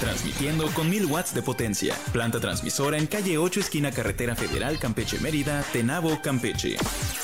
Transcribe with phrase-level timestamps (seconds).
[0.00, 1.94] transmitiendo con 1000 watts de potencia.
[2.12, 6.76] Planta transmisora en calle 8, esquina Carretera Federal Campeche Mérida, Tenabo, Campeche.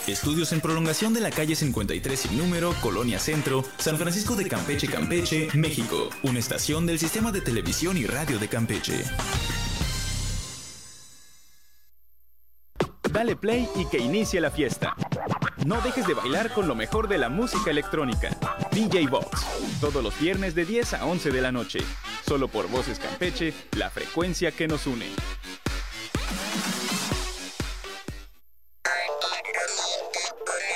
[0.06, 4.86] Estudios en prolongación de la calle 53 sin número, Colonia Centro, San Francisco de Campeche,
[4.88, 6.10] Campeche, México.
[6.22, 9.04] Una estación del Sistema de Televisión y Radio de Campeche.
[13.10, 14.96] Dale play y que inicie la fiesta.
[15.64, 18.36] No dejes de bailar con lo mejor de la música electrónica.
[18.70, 19.46] DJ Box.
[19.80, 21.78] Todos los viernes de 10 a 11 de la noche.
[22.26, 25.06] Solo por Voces Campeche, la frecuencia que nos une.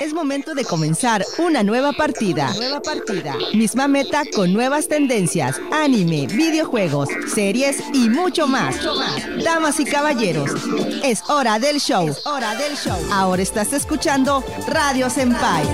[0.01, 2.52] Es momento de comenzar una nueva partida.
[2.55, 3.34] Nueva partida.
[3.52, 8.77] Misma meta con nuevas tendencias, anime, videojuegos, series y mucho más.
[9.43, 10.52] Damas y caballeros,
[11.02, 12.15] es hora del show.
[12.27, 12.98] hora del show.
[13.11, 15.65] Ahora estás escuchando Radio Senpai.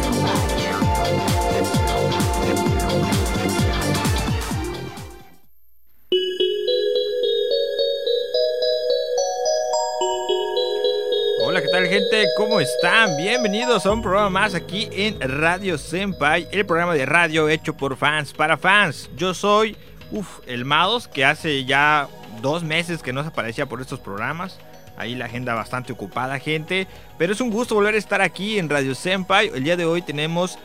[11.85, 12.27] Tal gente?
[12.37, 13.17] ¿Cómo están?
[13.17, 17.97] Bienvenidos a un programa más aquí en Radio Senpai, el programa de radio hecho por
[17.97, 19.11] fans para fans.
[19.17, 19.77] Yo soy,
[20.11, 22.09] uff, el Mados, que hace ya
[22.41, 24.59] dos meses que no se aparecía por estos programas.
[24.97, 26.87] Ahí la agenda bastante ocupada, gente.
[27.19, 29.51] Pero es un gusto volver a estar aquí en Radio Senpai.
[29.55, 30.59] El día de hoy tenemos,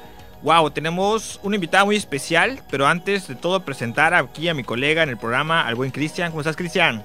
[0.44, 2.62] wow, tenemos una invitada muy especial.
[2.70, 6.32] Pero antes de todo, presentar aquí a mi colega en el programa, al buen Cristian.
[6.32, 7.04] ¿Cómo estás, Cristian?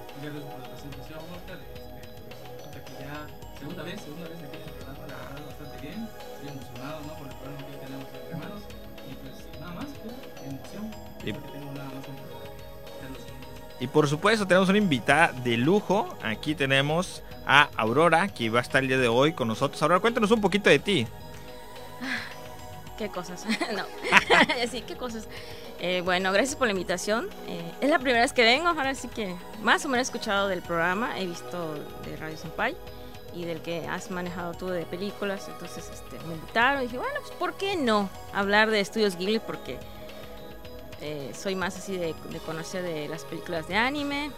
[13.85, 16.09] Y por supuesto tenemos una invitada de lujo.
[16.23, 19.83] Aquí tenemos a Aurora, que va a estar el día de hoy con nosotros.
[19.83, 21.07] Aurora, cuéntanos un poquito de ti.
[22.97, 23.45] ¿Qué cosas?
[23.77, 23.85] no.
[24.71, 25.29] sí, ¿qué cosas?
[25.81, 27.29] Eh, bueno, gracias por la invitación.
[27.47, 30.49] Eh, es la primera vez que vengo, ahora sí que más o menos he escuchado
[30.49, 31.75] del programa, he visto
[32.07, 32.75] de Radio Senpai
[33.35, 37.21] y del que has manejado tú de películas, entonces este, me invitaron y dije, bueno,
[37.21, 39.41] pues ¿por qué no hablar de estudios Ghibli?
[39.41, 39.79] Porque
[41.07, 42.15] eh, soy más así de,
[42.47, 44.31] conocer de las películas de anime.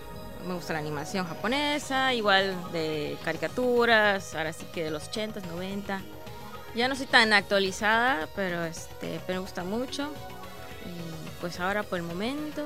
[0.48, 6.02] Me gusta la animación japonesa, igual de caricaturas, ahora sí que de los 80s, 90.
[6.74, 10.10] Ya no soy tan actualizada, pero este, pero me gusta mucho.
[10.84, 12.64] Y pues ahora por el momento,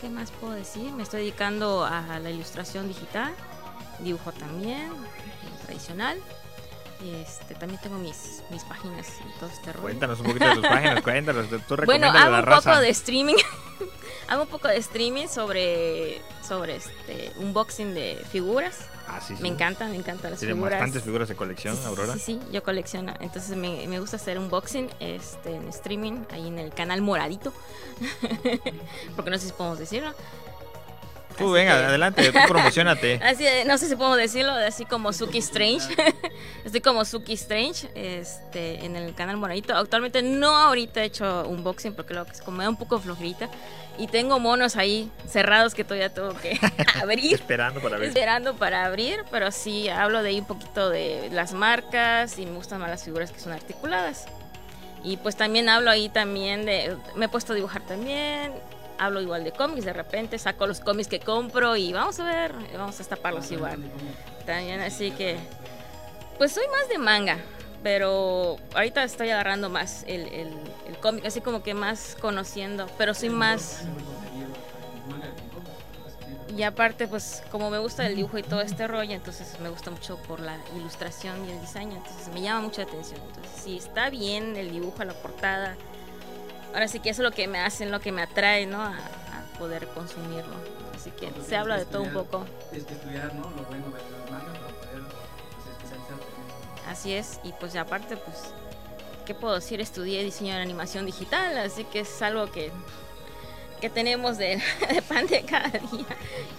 [0.00, 0.90] ¿qué más puedo decir?
[0.92, 3.34] Me estoy dedicando a la ilustración digital,
[3.98, 4.90] dibujo también,
[5.66, 6.18] tradicional.
[7.04, 9.82] Este, también tengo mis, mis páginas y todo este rollo.
[9.82, 11.46] Cuéntanos un poquito de tus páginas, cuéntanos.
[11.66, 13.36] Tú bueno, hago un poco de streaming.
[14.28, 18.88] hago un poco de streaming sobre, sobre este unboxing de figuras.
[19.08, 19.42] Ah, sí, sí.
[19.42, 20.80] Me encanta, me encantan las ¿Tienen figuras.
[20.80, 22.14] bastantes figuras de colección, Aurora?
[22.14, 23.14] Sí, sí, yo colecciono.
[23.20, 27.52] Entonces me, me, gusta hacer unboxing este, en streaming, ahí en el canal Moradito.
[29.16, 30.12] Porque no sé si podemos decirlo.
[31.36, 33.20] Tú venga, adelante, tú promocionate.
[33.22, 35.86] así, no sé si puedo decirlo, así como Suki Strange.
[36.64, 39.76] Estoy como Suki Strange este, en el canal Moradito.
[39.76, 43.48] Actualmente no ahorita he hecho unboxing porque lo que es como un poco flojita.
[43.98, 46.58] Y tengo monos ahí cerrados que todavía tengo que
[47.02, 47.34] abrir.
[47.34, 48.08] Esperando para abrir.
[48.08, 52.52] Esperando para abrir, pero sí hablo de ahí un poquito de las marcas y me
[52.52, 54.26] gustan más las figuras que son articuladas.
[55.02, 56.96] Y pues también hablo ahí también de...
[57.14, 58.52] Me he puesto a dibujar también
[58.98, 62.52] hablo igual de cómics, de repente saco los cómics que compro y vamos a ver,
[62.76, 63.78] vamos a estaparlos igual.
[64.44, 65.36] También así que,
[66.38, 67.38] pues soy más de manga,
[67.82, 73.30] pero ahorita estoy agarrando más el, el, cómic, así como que más conociendo, pero soy
[73.30, 73.82] más...
[76.56, 79.90] Y aparte, pues como me gusta el dibujo y todo este rollo, entonces me gusta
[79.90, 83.20] mucho por la ilustración y el diseño, entonces me llama mucha atención.
[83.26, 85.76] Entonces, si está bien el dibujo, la portada,
[86.76, 88.82] ahora sí que eso es lo que me hace, lo que me atrae, ¿no?
[88.82, 90.54] A, a poder consumirlo.
[90.94, 92.46] Así que se habla de estudiar, todo un poco.
[92.68, 93.44] Tienes que estudiar, ¿no?
[93.44, 96.24] Lo bueno de los para poder pues, especializarte.
[96.86, 98.52] Así es, y pues aparte, pues,
[99.24, 99.80] ¿qué puedo decir?
[99.80, 102.70] Estudié diseño de animación digital, así que es algo que,
[103.80, 104.60] que tenemos de,
[104.92, 106.06] de pan de cada día.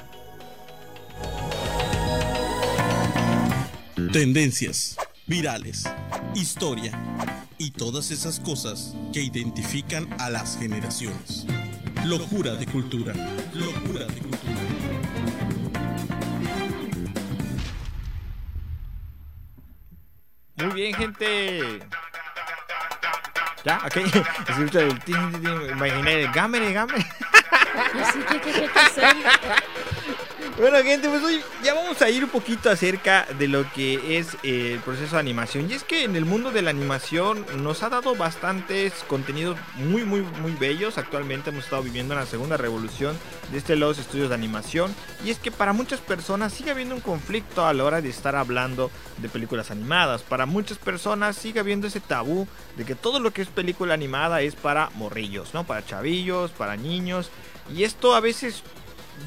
[4.12, 4.96] Tendencias,
[5.26, 5.84] virales,
[6.34, 6.92] historia
[7.58, 11.46] y todas esas cosas que identifican a las generaciones.
[12.04, 13.14] Locura de cultura.
[13.54, 14.43] Locura de cultura.
[20.64, 21.80] Muy bien, gente.
[23.64, 23.96] Ya, ok.
[24.48, 24.98] Escucha el
[25.70, 26.30] Imaginé.
[30.56, 34.34] Bueno, gente, pues hoy ya vamos a ir un poquito acerca de lo que es
[34.44, 35.68] eh, el proceso de animación.
[35.68, 40.04] Y es que en el mundo de la animación nos ha dado bastantes contenidos muy,
[40.04, 40.96] muy, muy bellos.
[40.96, 43.18] Actualmente hemos estado viviendo en la segunda revolución
[43.50, 44.94] de este los estudios de animación.
[45.24, 48.36] Y es que para muchas personas sigue habiendo un conflicto a la hora de estar
[48.36, 50.22] hablando de películas animadas.
[50.22, 52.46] Para muchas personas sigue habiendo ese tabú
[52.76, 55.64] de que todo lo que es película animada es para morrillos, ¿no?
[55.64, 57.30] Para chavillos, para niños.
[57.74, 58.62] Y esto a veces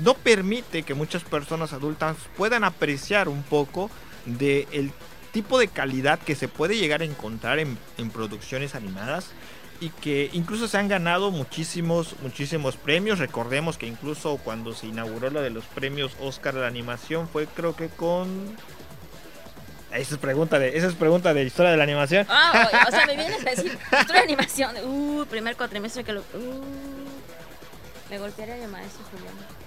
[0.04, 3.90] no permite que muchas personas adultas puedan apreciar un poco
[4.26, 4.92] del el
[5.32, 9.32] tipo de calidad que se puede llegar a encontrar en, en producciones animadas
[9.80, 15.30] y que incluso se han ganado muchísimos muchísimos premios recordemos que incluso cuando se inauguró
[15.30, 18.56] lo de los premios Oscar de la animación fue creo que con
[19.92, 22.92] esa es pregunta de esa es pregunta de historia de la animación Ah, o, o
[22.92, 24.76] sea, me vienes a decir, otra animación.
[24.84, 26.22] Uh, primer cuatrimestre que lo.
[26.22, 26.77] Uh,
[28.10, 29.04] me golpearía el maestro.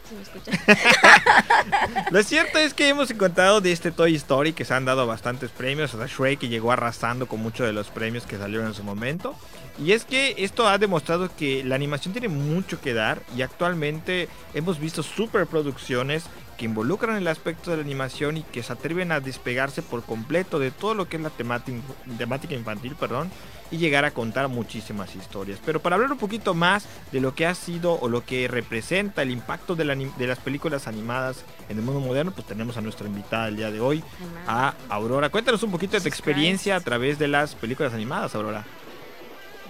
[0.08, 0.50] Si me escucha.
[2.10, 5.50] Lo cierto es que hemos encontrado de este Toy Story que se han dado bastantes
[5.50, 5.94] premios.
[5.94, 9.34] Hasta Shrek que llegó arrasando con muchos de los premios que salieron en su momento.
[9.78, 13.22] Y es que esto ha demostrado que la animación tiene mucho que dar.
[13.36, 16.24] Y actualmente hemos visto superproducciones
[16.60, 20.58] que involucran el aspecto de la animación y que se atreven a despegarse por completo
[20.58, 21.78] de todo lo que es la temática,
[22.18, 23.30] temática infantil, perdón,
[23.70, 25.58] y llegar a contar muchísimas historias.
[25.64, 29.22] Pero para hablar un poquito más de lo que ha sido o lo que representa
[29.22, 32.76] el impacto de, la anim- de las películas animadas en el mundo moderno, pues tenemos
[32.76, 34.04] a nuestra invitada el día de hoy,
[34.46, 35.30] a Aurora.
[35.30, 38.66] Cuéntanos un poquito de tu experiencia a través de las películas animadas, Aurora.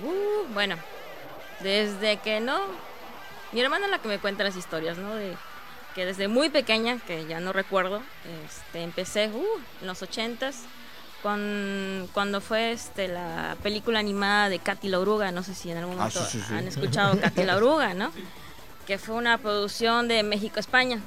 [0.02, 0.74] Uh, bueno,
[1.60, 2.58] desde que no.
[3.52, 5.14] Mi hermana es la que me cuenta las historias, ¿no?
[5.14, 5.36] De
[5.94, 8.02] que desde muy pequeña, que ya no recuerdo,
[8.46, 10.62] este, empecé uh, en los ochentas,
[11.22, 15.78] con, cuando fue este, la película animada de Katy la Oruga, no sé si en
[15.78, 16.54] algún Ah, momento sí, sí, sí.
[16.54, 18.12] han escuchado Katy la Oruga, ¿no?
[18.86, 20.98] Que fue una producción de México-España.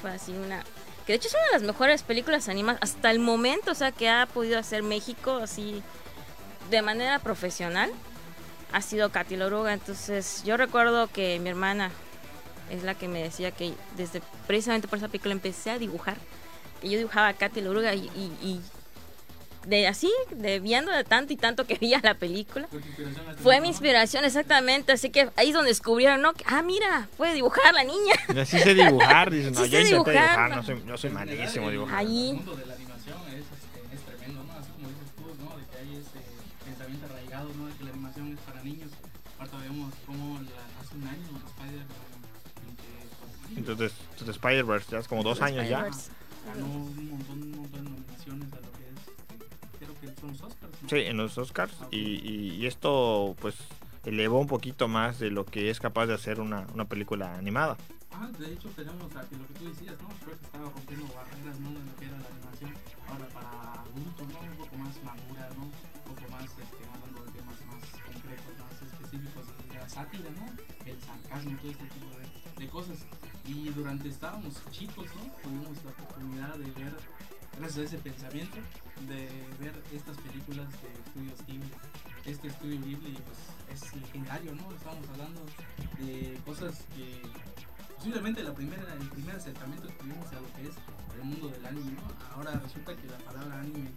[0.00, 0.64] Fue así una...
[1.06, 3.92] Que de hecho es una de las mejores películas animadas hasta el momento, o sea,
[3.92, 5.82] que ha podido hacer México así
[6.70, 7.92] de manera profesional
[8.72, 9.72] ha sido Katy la Oruga.
[9.72, 11.90] Entonces, yo recuerdo que mi hermana
[12.72, 16.16] es la que me decía que desde precisamente por esa película empecé a dibujar.
[16.82, 18.60] Y yo dibujaba a Katy la Oruga y, y- y
[19.66, 22.66] de así, de viendo de tanto y tanto que veía la película.
[22.68, 23.62] Fue tu inspiración a tu Fue mamá.
[23.62, 24.90] mi inspiración, exactamente.
[24.92, 26.32] Así que ahí es donde descubrieron, ¿no?
[26.32, 28.14] Que, Ah, mira, puede dibujar la niña.
[28.34, 30.56] Y así sé dibujar, dicen, no, Sí yo sé intenté dibujar, dibujar, ¿no?
[30.56, 31.96] no soy, yo soy malísimo dibujando.
[31.98, 32.30] Ahí.
[32.30, 34.52] El mundo de la animación es, este, es tremendo, ¿no?
[34.54, 35.56] Así como dices tú, ¿no?
[35.56, 37.66] De que hay ese pensamiento arraigado, ¿no?
[37.66, 38.90] De que la animación es para niños.
[39.36, 40.40] Aparte vemos cómo
[43.62, 45.88] Spider-Man Entonces, entonces Spider-Verse, ya es como dos años ya.
[46.46, 50.42] Ganó un montón, un montón de nominaciones a lo que es, creo que son los
[50.42, 50.82] Oscars.
[50.82, 50.88] ¿no?
[50.88, 51.72] Sí, en los Oscars.
[51.90, 53.54] Y, y- y esto, pues,
[54.04, 57.76] elevó un poquito más de lo que es capaz de hacer una, una película animada.
[58.14, 60.08] Ah, de hecho tenemos aquí lo que tú decías, ¿no?
[60.24, 61.68] Creo que estaba rompiendo barreras, ¿no?
[61.70, 62.74] De lo que era la animación.
[63.08, 64.40] Ahora para adultos, ¿no?
[64.42, 65.64] Un poco más madura, ¿no?
[65.64, 70.44] Un poco más, este, hablando de temas más concretos, más específicos, de la sátira, ¿no?
[70.84, 72.98] El sarcasmo, todo este tipo de, de cosas.
[73.46, 75.32] Y durante estábamos chicos, ¿no?
[75.42, 76.94] Tuvimos la oportunidad de ver,
[77.58, 78.56] gracias a ese pensamiento,
[79.08, 81.70] de ver estas películas de estudios Ghibli.
[82.24, 84.70] Este estudio Ghibli, pues, es legendario, ¿no?
[84.72, 85.40] Estamos hablando
[85.98, 87.20] de cosas que
[87.96, 90.74] posiblemente la primera, el primer acercamiento que tuvimos a lo que es
[91.16, 92.02] el mundo del anime, ¿no?
[92.34, 93.90] Ahora resulta que la palabra anime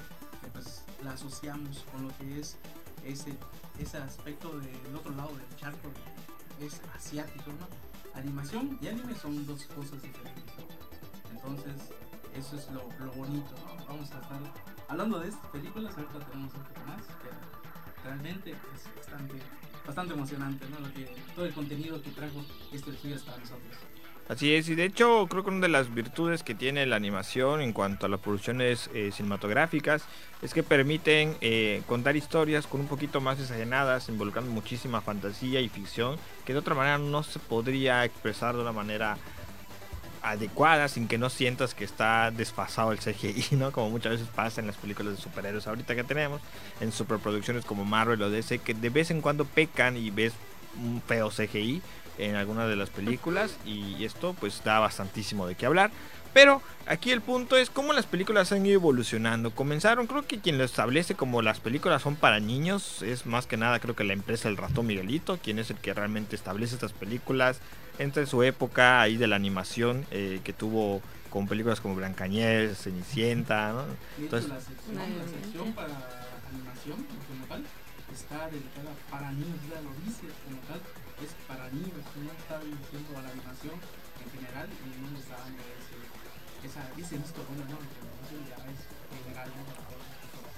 [0.53, 2.57] pues la asociamos con lo que es
[3.03, 3.33] ese,
[3.79, 5.89] ese aspecto del otro lado del charco,
[6.61, 7.67] es asiático, ¿no?
[8.15, 10.53] Animación y anime son dos cosas diferentes,
[11.31, 11.73] Entonces,
[12.33, 13.53] eso es lo, bonito.
[13.87, 14.39] Vamos a estar
[14.87, 17.35] hablando de estas películas, ahorita tenemos un poco más, pero
[18.03, 19.35] realmente es bastante,
[19.85, 20.79] bastante emocionante, ¿no?
[20.79, 21.05] Lo que,
[21.35, 23.77] todo el contenido que trajo este estudio para nosotros.
[24.27, 27.61] Así es, y de hecho creo que una de las virtudes que tiene la animación
[27.61, 30.03] en cuanto a las producciones eh, cinematográficas
[30.41, 35.69] es que permiten eh, contar historias con un poquito más desajenadas, involucrando muchísima fantasía y
[35.69, 39.15] ficción, que de otra manera no se podría expresar de una manera
[40.23, 43.71] adecuada sin que no sientas que está desfasado el CGI, ¿no?
[43.71, 46.41] Como muchas veces pasa en las películas de superhéroes ahorita que tenemos,
[46.81, 50.33] en superproducciones como Marvel o DC, que de vez en cuando pecan y ves
[50.83, 51.83] un feo CGI
[52.17, 55.91] en algunas de las películas y esto pues da bastantísimo de qué hablar.
[56.35, 59.51] Pero aquí el punto es cómo las películas han ido evolucionando.
[59.51, 63.55] Comenzaron, creo que quien lo establece como las películas son para niños es más que
[63.55, 66.91] nada creo que la empresa El Ratón Miguelito, quien es el que realmente establece estas
[66.91, 67.61] películas
[67.99, 73.71] entre su época ahí de la animación eh, que tuvo con películas como Blancanieves, Cenicienta,
[73.71, 73.85] ¿no?
[74.17, 75.87] Entonces, la sección, la sección para
[76.51, 77.63] animación como tal
[78.13, 80.81] está dedicada para niños, ya lo dice como tal
[81.23, 85.63] es para no está diciendo a la animación en general y no está dando
[86.63, 87.77] esa, ese bueno, ¿no?
[88.47, 88.81] ya es
[89.23, 89.49] general,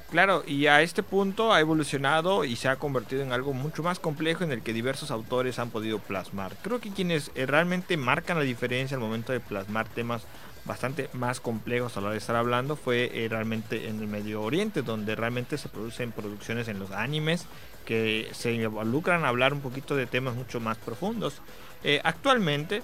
[0.09, 3.99] Claro, y a este punto ha evolucionado y se ha convertido en algo mucho más
[3.99, 6.55] complejo en el que diversos autores han podido plasmar.
[6.61, 10.23] Creo que quienes eh, realmente marcan la diferencia al momento de plasmar temas
[10.67, 14.41] bastante más complejos a la hora de estar hablando fue eh, realmente en el Medio
[14.41, 17.47] Oriente, donde realmente se producen producciones en los animes
[17.85, 21.41] que se involucran a hablar un poquito de temas mucho más profundos.
[21.83, 22.83] Eh, actualmente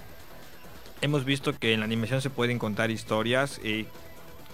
[1.02, 3.86] hemos visto que en la animación se pueden contar historias eh,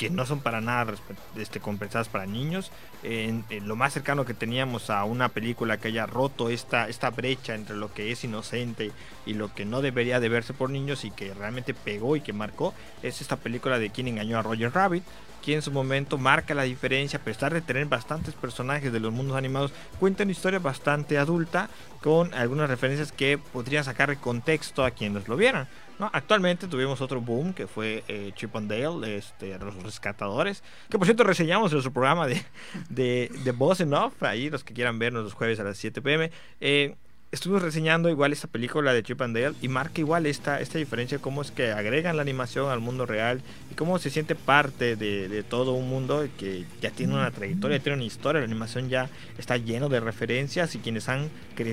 [0.01, 0.95] que no son para nada
[1.37, 2.73] este, compensadas para niños.
[3.03, 7.55] En, lo más cercano que teníamos a una película que haya roto esta, esta brecha
[7.55, 8.93] entre lo que es inocente
[9.27, 12.33] y lo que no debería de verse por niños y que realmente pegó y que
[12.33, 15.05] marcó es esta película de quien engañó a Roger Rabbit
[15.43, 19.13] que en su momento marca la diferencia, a pesar de tener bastantes personajes de los
[19.13, 21.71] mundos animados, cuenta una historia bastante adulta
[22.03, 25.67] con algunas referencias que podrían sacar de contexto a quienes lo vieran.
[26.01, 26.11] ¿No?
[26.13, 31.07] Actualmente tuvimos otro boom que fue eh, Chip and Dale, este, los rescatadores, que por
[31.07, 32.43] cierto reseñamos en nuestro programa de,
[32.89, 36.31] de, de Boss Enough, ahí los que quieran vernos los jueves a las 7 pm.
[36.61, 36.97] Eh,
[37.33, 41.21] estuvimos reseñando igual esta película de Chip and Dale y marca igual esta, esta diferencia,
[41.21, 45.45] cómo es que agregan la animación al mundo real y cómo se siente parte de,
[45.49, 49.09] todo un mundo que ya tiene una trayectoria, tiene una historia, la animación ya
[49.39, 51.31] está lleno de referencias y quienes han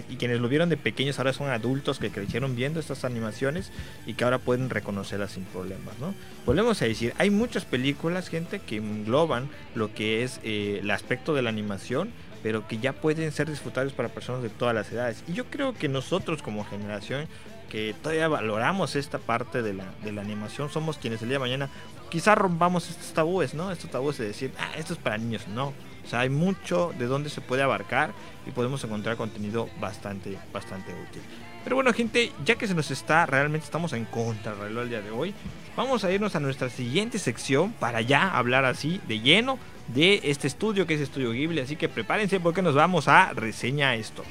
[0.09, 3.71] y quienes lo vieron de pequeños ahora son adultos que crecieron viendo estas animaciones
[4.05, 6.13] y que ahora pueden reconocerlas sin problemas, ¿no?
[6.45, 11.33] Volvemos a decir, hay muchas películas, gente, que engloban lo que es eh, el aspecto
[11.33, 12.11] de la animación
[12.47, 15.21] pero que ya pueden ser disfrutables para personas de todas las edades.
[15.27, 17.27] Y yo creo que nosotros como generación
[17.69, 21.39] que todavía valoramos esta parte de la, de la animación, somos quienes el día de
[21.39, 21.69] mañana
[22.09, 23.69] quizás rompamos estos tabúes, ¿no?
[23.69, 25.73] Estos tabúes de decir, ah, esto es para niños, no.
[26.05, 28.13] O sea, hay mucho de donde se puede abarcar
[28.45, 31.21] y podemos encontrar contenido bastante, bastante útil.
[31.65, 34.89] Pero bueno, gente, ya que se nos está, realmente estamos en contra del reloj el
[34.89, 35.33] día de hoy,
[35.75, 40.47] vamos a irnos a nuestra siguiente sección para ya hablar así de lleno de este
[40.47, 41.61] estudio que es Estudio Ghibli.
[41.61, 44.23] Así que prepárense porque nos vamos a reseña esto.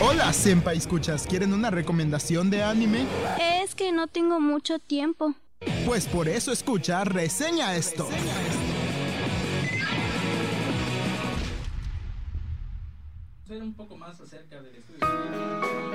[0.00, 3.04] Hola, Senpai escuchas, ¿quieren una recomendación de anime?
[3.62, 5.34] Es que no tengo mucho tiempo.
[5.84, 8.08] Pues por eso escucha reseña esto.
[13.50, 15.87] un poco más acerca del estudio.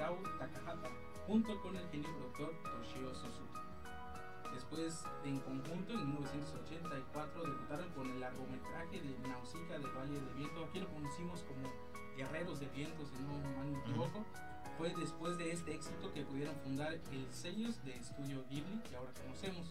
[0.00, 0.88] Isao Takahata
[1.26, 3.60] junto con el genio productor Toshio Suzuki.
[4.54, 10.64] Después, en conjunto, en 1984 debutaron con el largometraje de Nausicaa del Valle del Viento.
[10.64, 11.70] Aquí lo conocimos como
[12.16, 14.24] Guerreros de Viento, si no me equivoco.
[14.78, 19.12] Fue después de este éxito que pudieron fundar el sellos de estudio Ghibli que ahora
[19.22, 19.70] conocemos.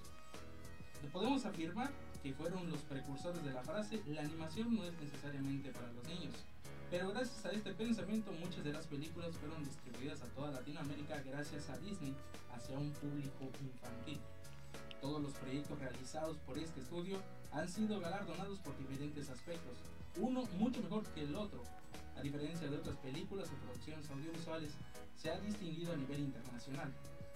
[1.11, 1.89] Podemos afirmar
[2.21, 6.35] que fueron los precursores de la frase la animación no es necesariamente para los niños.
[6.89, 11.69] Pero gracias a este pensamiento muchas de las películas fueron distribuidas a toda Latinoamérica gracias
[11.69, 12.15] a Disney
[12.51, 14.19] hacia un público infantil.
[14.99, 19.77] Todos los proyectos realizados por este estudio han sido galardonados por diferentes aspectos,
[20.17, 21.61] uno mucho mejor que el otro.
[22.17, 24.73] A diferencia de otras películas o producciones audiovisuales,
[25.15, 26.91] se ha distinguido a nivel internacional.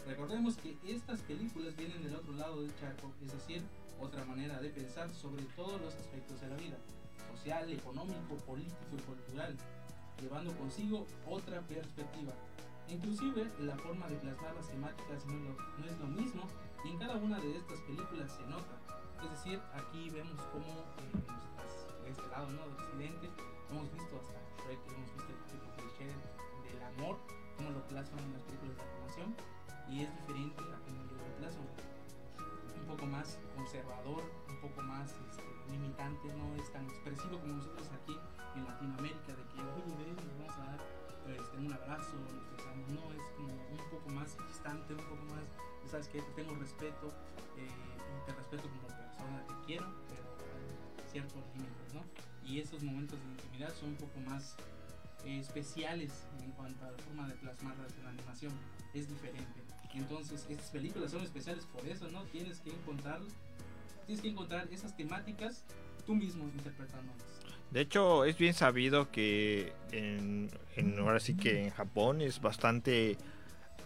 [0.07, 3.61] Recordemos que estas películas vienen del otro lado del charco, es decir,
[3.99, 6.77] otra manera de pensar sobre todos los aspectos de la vida,
[7.31, 9.57] social, económico, político y cultural,
[10.21, 12.33] llevando consigo otra perspectiva.
[12.89, 16.43] Inclusive la forma de plasmar las temáticas no no es lo mismo
[16.83, 18.77] y en cada una de estas películas se nota.
[19.23, 22.61] Es decir, aquí vemos cómo eh, de este lado ¿no?
[22.61, 23.29] del occidente
[23.71, 26.11] hemos visto hasta Shrek, hemos visto el tipo cliché
[26.67, 27.17] del amor,
[27.55, 29.35] cómo lo plasman en las películas de animación
[29.89, 31.67] y es diferente a cómo lo plasman
[32.83, 35.15] un poco más conservador, un poco más
[35.93, 38.17] no es tan expresivo como nosotros aquí
[38.55, 40.79] en Latinoamérica, de que, oye, ven, nos vamos a dar
[41.29, 45.45] este, un abrazo, nos besamos, no, es como un poco más distante, un poco más,
[45.89, 47.07] sabes que tengo respeto,
[47.57, 50.23] eh, y te respeto como persona, te quiero, pero
[50.53, 52.03] hay ciertos límites, ¿no?
[52.43, 54.55] Y esos momentos de intimidad son un poco más
[55.25, 58.51] eh, especiales en cuanto a la forma de plasmarlas en la animación,
[58.93, 59.61] es diferente.
[59.93, 62.23] Entonces, estas películas son especiales por eso, ¿no?
[62.23, 63.21] Tienes que encontrar,
[64.07, 65.63] tienes que encontrar esas temáticas
[66.05, 66.49] tú mismo.
[67.71, 70.49] De hecho, es bien sabido que en,
[70.99, 73.17] ahora sí que en Japón es bastante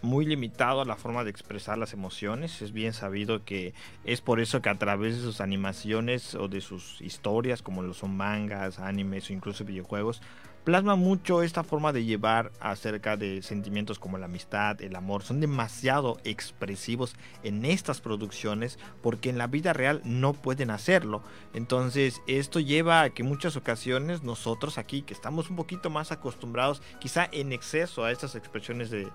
[0.02, 2.62] muy limitado a la forma de expresar las emociones.
[2.62, 6.60] Es bien sabido que es por eso que a través de sus animaciones o de
[6.60, 10.20] sus historias, como lo son mangas, animes o incluso videojuegos,
[10.64, 15.22] plasma mucho esta forma de llevar acerca de sentimientos como la amistad, el amor.
[15.22, 21.22] Son demasiado expresivos en estas producciones porque en la vida real no pueden hacerlo.
[21.54, 26.82] Entonces esto lleva a que muchas ocasiones nosotros aquí, que estamos un poquito más acostumbrados
[27.00, 29.10] quizá en exceso a estas expresiones de,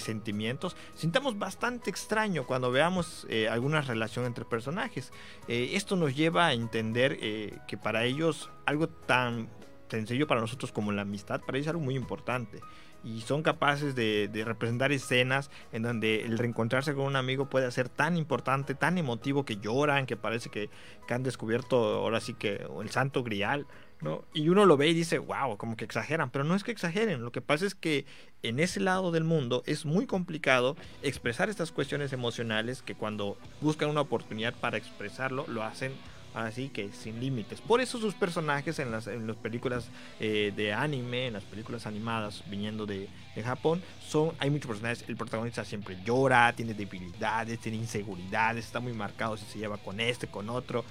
[0.00, 5.12] sentimientos, sintamos bastante extraño cuando veamos eh, alguna relación entre personajes.
[5.48, 9.48] Eh, esto nos lleva a entender eh, que para ellos algo tan
[9.88, 12.60] sencillo para nosotros como la amistad, para ellos es algo muy importante.
[13.04, 17.88] Y son capaces de, representar escenas en donde el reencontrarse con un amigo puede ser
[17.88, 20.70] tan importante, tan emotivo que lloran, que parece que,
[21.06, 23.66] que han descubierto ahora sí que el santo grial.
[24.00, 24.24] ¿no?
[24.34, 27.22] Y uno lo ve y dice, wow, como que exageran, pero no es que exageren,
[27.22, 28.04] lo que pasa es que
[28.42, 33.88] en ese lado del mundo es muy complicado expresar estas cuestiones emocionales que cuando buscan
[33.88, 35.92] una oportunidad para expresarlo, lo hacen
[36.36, 37.60] así que sin límites.
[37.60, 39.88] Por eso sus personajes en las, en las películas
[40.20, 45.04] eh, de anime, en las películas animadas viniendo de, de, Japón, son, hay muchos personajes,
[45.08, 49.98] el protagonista siempre llora, tiene debilidades, tiene inseguridades, está muy marcado si se lleva con
[49.98, 50.84] este, con otro.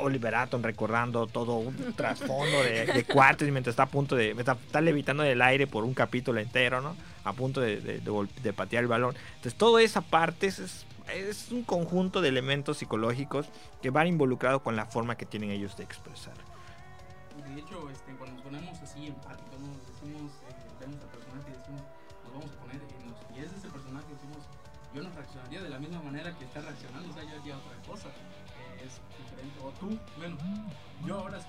[0.00, 4.58] Oliver Atom recordando todo un trasfondo de, de cuartos mientras está a punto de está,
[4.66, 6.96] está, levitando del aire por un capítulo entero, ¿no?
[7.22, 8.00] A punto de, de,
[8.42, 9.14] de patear el balón.
[9.36, 13.46] Entonces, toda esa parte es, es es un conjunto de elementos psicológicos
[13.82, 16.34] que van involucrados con la forma que tienen ellos de expresar.
[17.36, 21.58] De hecho, este, cuando nos ponemos así empáticos, nos decimos, eh, vemos al personaje y
[21.58, 21.82] decimos,
[22.24, 24.42] nos vamos a poner en los pies de ese personaje, decimos,
[24.94, 27.76] yo no reaccionaría de la misma manera que está reaccionando, o sea, yo haría otra
[27.86, 30.36] cosa, eh, es diferente, o tú, bueno,
[31.06, 31.40] yo ahora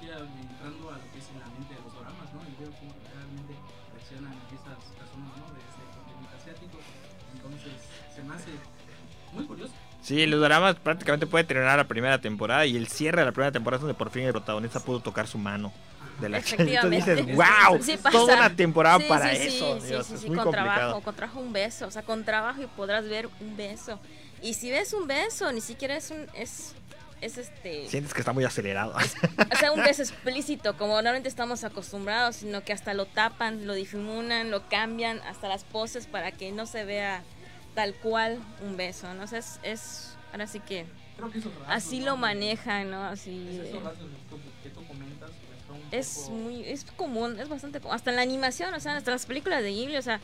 [10.11, 13.53] Sí, los dramas prácticamente puede terminar la primera temporada y el cierre de la primera
[13.53, 15.71] temporada es donde por fin el protagonista pudo tocar su mano.
[16.19, 16.97] De la Efectivamente.
[17.13, 17.35] Entonces dices,
[17.69, 19.79] wow, Sí, toda una temporada sí, para sí, eso.
[19.79, 20.75] Sí, Dios, sí, es sí, muy con complicado.
[20.75, 24.01] trabajo, con trabajo un beso, o sea, con trabajo y podrás ver un beso.
[24.41, 26.73] Y si ves un beso, ni siquiera es un es
[27.21, 28.93] es este Sientes que está muy acelerado.
[28.93, 33.75] o sea, un beso explícito, como normalmente estamos acostumbrados, sino que hasta lo tapan, lo
[33.75, 37.23] difuminan, lo cambian, hasta las poses para que no se vea
[37.75, 39.23] tal cual un beso, ¿no?
[39.23, 40.85] O sea, es, es ahora sí que
[41.17, 42.05] Creo que esos rasgos, así ¿no?
[42.07, 43.03] lo manejan, ¿no?
[43.03, 44.07] Así Es esos rasgos
[44.63, 47.95] que tú comentas, pues son un es poco- muy es común, es bastante común.
[47.95, 50.19] Hasta en la animación, o sea, hasta las películas de Ghibli, o sea,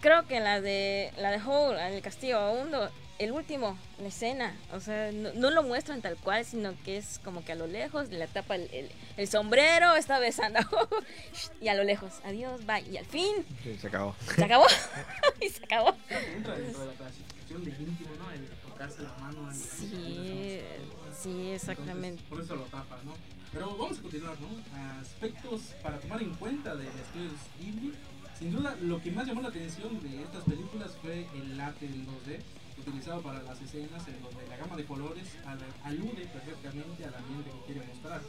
[0.00, 4.54] creo que la de la de Howl, la del Castillo Abundo, el último, la escena,
[4.72, 7.66] o sea, no, no lo muestran tal cual, sino que es como que a lo
[7.66, 10.60] lejos le tapa el, el- el sombrero, está besando
[11.60, 14.14] y a lo lejos, adiós, bye, y al fin Sí, se acabó.
[14.36, 14.66] se acabó
[15.40, 15.96] y se acabó.
[16.06, 18.30] Creo que entra dentro de la clasificación de íntimo, ¿no?
[18.30, 19.50] El tocarse la mano.
[19.50, 20.60] el- Sí,
[21.20, 22.22] sí, exactamente.
[22.22, 23.14] Entonces, por eso lo tapa, ¿no?
[23.52, 24.48] Pero vamos a continuar, ¿no?
[25.00, 27.94] Aspectos para tomar en cuenta del estudio Ghibli.
[28.38, 32.06] Sin duda, lo que más llamó la atención de estas películas fue el arte en
[32.06, 32.38] 2D,
[32.78, 37.50] utilizado para las escenas en donde la gama de colores al- alude perfectamente al ambiente
[37.50, 38.22] que quiere mostrar.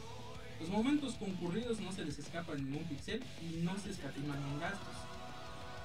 [0.58, 4.96] Los momentos concurridos no se les escapa ningún pixel y no se escatiman en gastos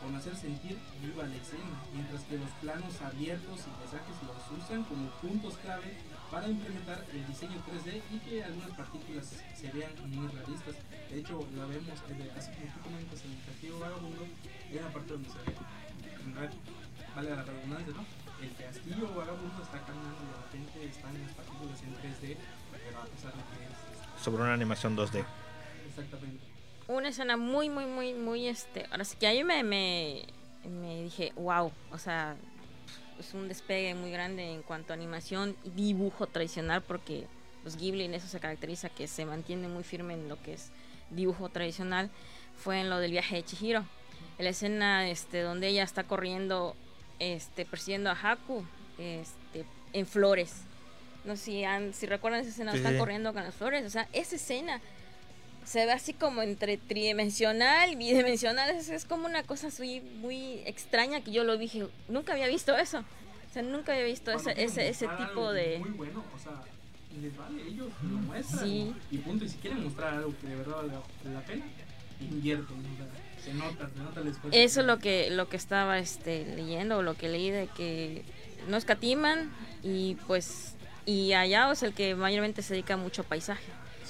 [0.02, 4.84] con hacer sentir viva la escena, mientras que los planos abiertos y paisajes los usan
[4.84, 5.96] como puntos clave
[6.32, 10.76] para implementar el diseño 3D y que algunas partículas se vean muy realistas.
[11.10, 14.26] De hecho, la vemos, eh, así como tú comentas en el castillo vagabundo,
[14.72, 15.56] una parte donde se ve
[16.26, 16.36] en
[17.16, 18.06] vale la redundancia, ¿no?
[18.42, 22.38] El castillo vagabundo está caminando y de repente están las partículas en 3D,
[22.72, 24.24] pero a pesar de que es...
[24.24, 25.24] Sobre una animación 2D.
[25.88, 26.44] Exactamente.
[26.88, 28.86] Una escena muy, muy, muy, muy, este...
[28.92, 30.26] Ahora sí que ahí me, me,
[30.66, 32.36] me dije, wow, o sea,
[33.20, 37.26] es un despegue muy grande en cuanto a animación y dibujo tradicional porque
[37.64, 40.72] pues Ghibli en eso se caracteriza que se mantiene muy firme en lo que es
[41.10, 42.10] dibujo tradicional
[42.58, 43.86] fue en lo del viaje de Chihiro.
[44.38, 46.76] En la escena este donde ella está corriendo
[47.20, 48.66] este persiguiendo a Haku
[48.98, 50.62] este en flores.
[51.24, 53.86] No sé si, han, si recuerdan esa escena Sí, están corriendo con las flores.
[53.86, 54.82] O sea esa escena
[55.66, 58.70] se ve así como entre tridimensional y bidimensional.
[58.70, 61.88] Es, es como una cosa así muy extraña que yo lo dije.
[62.08, 63.00] Nunca había visto eso.
[63.00, 65.80] O sea, nunca había visto ese, ese, ese tipo de...
[65.80, 66.62] Muy bueno, o sea,
[67.22, 68.66] les vale, ellos lo muestran.
[68.66, 68.94] Sí.
[69.12, 69.46] Y punto.
[69.46, 70.94] Y si quieren mostrar algo que de verdad vale
[71.34, 71.66] la, pena,
[72.20, 72.76] invierten.
[73.44, 74.58] se nota, se nota el esfuerzo.
[74.58, 78.24] Eso es lo que, lo que estaba este, leyendo, o lo que leí de que
[78.68, 79.52] no escatiman
[79.84, 80.74] y pues...
[81.08, 83.64] Y allá es el que mayormente se dedica mucho a paisaje.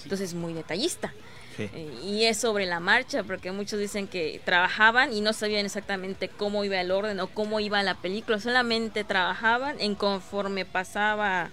[0.04, 1.14] Entonces es muy detallista.
[1.56, 1.70] Sí.
[1.74, 6.28] Eh, Y es sobre la marcha, porque muchos dicen que trabajaban y no sabían exactamente
[6.30, 11.50] cómo iba el orden o cómo iba la película, solamente trabajaban en conforme pasaba.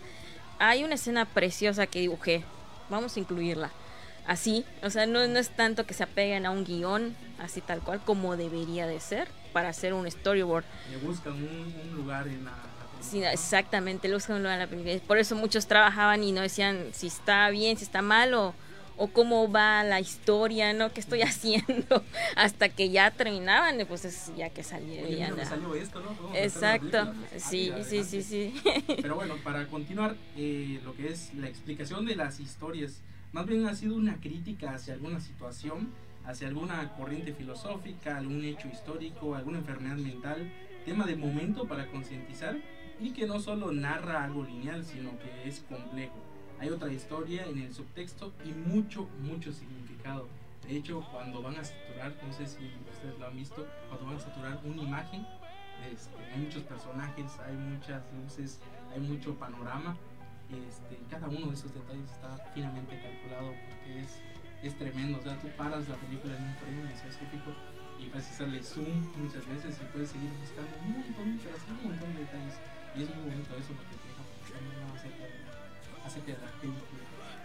[0.58, 2.44] Hay una escena preciosa que dibujé,
[2.90, 3.70] vamos a incluirla.
[4.26, 7.80] Así, o sea, no, no es tanto que se apeguen a un guion, así tal
[7.80, 10.64] cual, como debería de ser, para hacer un storyboard.
[10.90, 12.52] Le buscan un, un lugar en la.
[13.00, 13.32] Sí, película.
[13.32, 14.96] exactamente, lo buscan en la película.
[15.08, 18.54] Por eso muchos trabajaban y no decían si está bien, si está mal o,
[18.96, 20.92] o cómo va la historia, ¿no?
[20.92, 22.04] ¿Qué estoy haciendo?
[22.36, 25.04] Hasta que ya terminaban, pues es ya que salió.
[25.04, 26.34] Oye, ya salió esto, ¿no?
[26.34, 26.98] Exacto.
[26.98, 28.54] Ah, sí, sí, sí, sí.
[29.00, 33.00] Pero bueno, para continuar, eh, lo que es la explicación de las historias,
[33.32, 35.90] más bien ha sido una crítica hacia alguna situación,
[36.24, 40.52] hacia alguna corriente filosófica, algún hecho histórico, alguna enfermedad mental,
[40.84, 42.56] tema de momento para concientizar
[43.00, 46.31] y que no solo narra algo lineal, sino que es complejo.
[46.62, 50.28] Hay otra historia en el subtexto y mucho, mucho significado.
[50.62, 54.14] De hecho, cuando van a saturar, no sé si ustedes lo han visto, cuando van
[54.14, 55.26] a saturar una imagen,
[55.90, 58.60] este, hay muchos personajes, hay muchas luces,
[58.94, 59.96] hay mucho panorama.
[60.54, 64.22] Este, cada uno de esos detalles está finamente calculado porque es,
[64.62, 65.18] es tremendo.
[65.18, 67.50] O sea, tú paras la película en un frame específico
[67.98, 72.20] y puedes hacerle zoom muchas veces y puedes seguir buscando un montón, así un de
[72.22, 72.54] detalles.
[72.94, 75.41] Y es muy bonito eso porque te deja pensando de,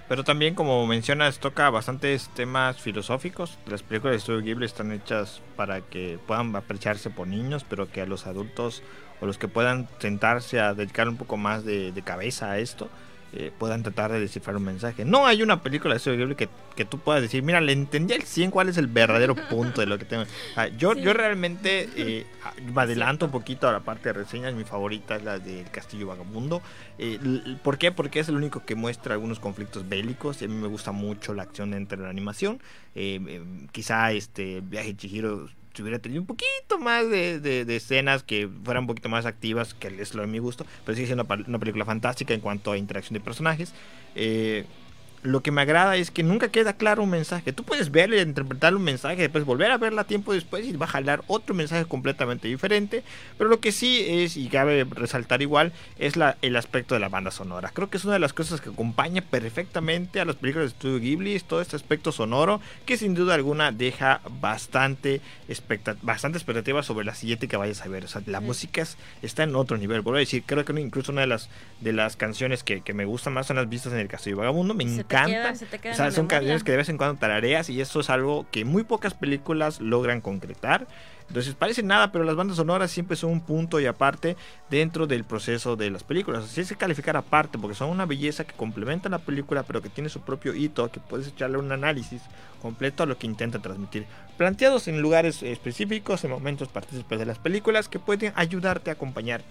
[0.07, 3.57] Pero también, como mencionas, toca bastantes temas filosóficos.
[3.65, 8.01] Las películas de Studio Ghibli están hechas para que puedan apreciarse por niños, pero que
[8.01, 8.83] a los adultos
[9.19, 12.89] o los que puedan sentarse a dedicar un poco más de cabeza a esto,
[13.33, 15.03] eh, puedan tratar de descifrar un mensaje.
[15.05, 18.13] No hay una película de Studio Ghibli que, que tú puedas decir, mira, le entendí
[18.13, 20.23] al 100 cuál es el verdadero punto de lo que tengo.
[20.55, 21.01] Ah, yo, Sí.
[21.01, 22.25] yo realmente eh,
[22.73, 24.53] me adelanto un poquito a la parte de reseñas.
[24.53, 26.61] Mi favorita es la del Castillo Vagabundo.
[26.97, 27.19] Eh,
[27.63, 27.91] ¿Por qué?
[27.91, 30.41] Porque es el único que muestra algunos conflictos bélicos.
[30.41, 32.59] A mí me gusta mucho la acción entre la animación.
[32.95, 35.49] Eh, eh, quizá este Viaje Chihiro
[35.81, 39.87] hubiera tenido un poquito más de, de- escenas que fueran un poquito más activas, que
[39.87, 42.77] es lo de mi gusto, pero sigue siendo una, una película fantástica en cuanto a
[42.77, 43.73] interacción de personajes.
[44.15, 44.65] Eh,
[45.23, 47.51] lo que me agrada es que nunca queda claro un mensaje.
[47.53, 50.89] Tú puedes verle, interpretar un mensaje, después volver a verla tiempo después y va a
[50.89, 53.03] jalar otro mensaje completamente diferente.
[53.37, 57.09] Pero lo que sí es, y cabe resaltar igual, es la, el aspecto de la
[57.09, 57.71] banda sonora.
[57.73, 60.99] Creo que es una de las cosas que acompaña perfectamente a las películas de Studio
[60.99, 66.83] Ghibli, es todo este aspecto sonoro que sin duda alguna deja bastante, expecta- bastante expectativa
[66.83, 68.05] sobre la siguiente que vayas a ver.
[68.05, 68.45] O sea, la Sí.
[68.45, 70.01] música es- está en otro nivel.
[70.01, 71.49] Vuelvo a decir, creo que incluso una de las,
[71.81, 74.73] de las canciones que, que me gustan más son las vistas en el Castillo Vagabundo.
[74.73, 74.83] Me
[75.55, 76.27] Se te o sea, son memoria.
[76.27, 79.81] canciones que de vez en cuando tarareas y eso es algo que muy pocas películas
[79.81, 80.87] logran concretar.
[81.27, 84.37] Entonces parece nada, pero las bandas sonoras siempre son un punto y aparte
[84.69, 86.45] dentro del proceso de las películas.
[86.45, 89.89] Así es que calificar aparte porque son una belleza que complementa la película, pero que
[89.89, 92.21] tiene su propio hito, que puedes echarle un análisis
[92.61, 94.05] completo a lo que intenta transmitir.
[94.37, 99.41] Planteados en lugares específicos, en momentos partícipes de las películas, que pueden ayudarte a acompañar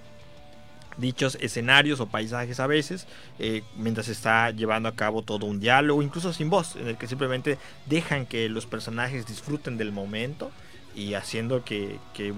[0.97, 3.07] dichos escenarios o paisajes a veces
[3.39, 7.07] eh, mientras está llevando a cabo todo un diálogo incluso sin voz en el que
[7.07, 10.51] simplemente dejan que los personajes disfruten del momento
[10.95, 12.33] y haciendo que, que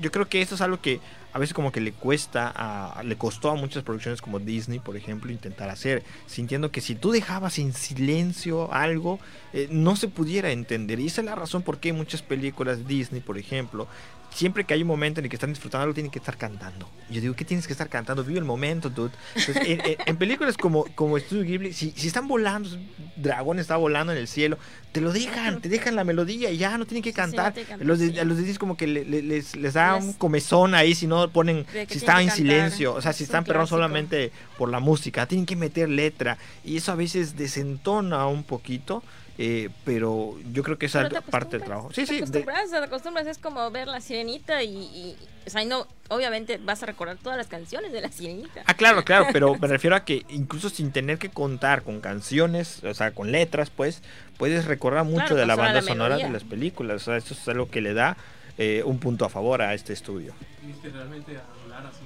[0.00, 1.00] yo creo que esto es algo que
[1.32, 4.96] a veces como que le cuesta a, le costó a muchas producciones como Disney por
[4.96, 9.18] ejemplo intentar hacer sintiendo que si tú dejabas en silencio algo
[9.52, 11.00] eh, no se pudiera entender.
[11.00, 13.86] Y esa es la razón por qué muchas películas Disney por ejemplo
[14.34, 16.88] siempre que hay un momento en el que están disfrutando algo, tienen que estar cantando.
[17.10, 18.22] Yo digo, ¿qué tienes que estar cantando?
[18.22, 19.10] Vive el momento, dude.
[19.34, 22.68] Entonces, en, en- en películas como, como Studio Ghibli, si, si están volando,
[23.16, 24.58] dragón está volando en el cielo,
[24.92, 27.52] te lo dejan, te dejan la melodía y ya no tienen que cantar.
[27.54, 28.18] cantar, los de, sí.
[28.18, 30.94] a los de Disney como que le- le- les, les da Les- un comezón ahí
[30.94, 33.66] si no ponen, si están en silencio, o sea, si Es están clásico.
[33.66, 39.02] solamente por la música, tienen que meter letra y eso a veces desentona un poquito.
[39.38, 41.90] Eh, pero yo creo que es algo- te parte del trabajo.
[41.92, 45.50] Sí, te sí, de- acostumbras, te acostumbras, es como ver la sirenita y, y o
[45.50, 48.62] sea, no, obviamente vas a recordar todas las canciones de la sirenita.
[48.66, 52.82] Ah, claro, claro, pero me refiero a que incluso sin tener que contar con canciones,
[52.84, 54.02] o sea, con letras, pues,
[54.36, 57.02] puedes recordar mucho Claro, de la banda la sonora de las películas.
[57.02, 58.16] O sea, eso es algo que le da
[58.58, 60.34] eh, un punto a favor a este estudio.
[60.68, 62.04] Adular así,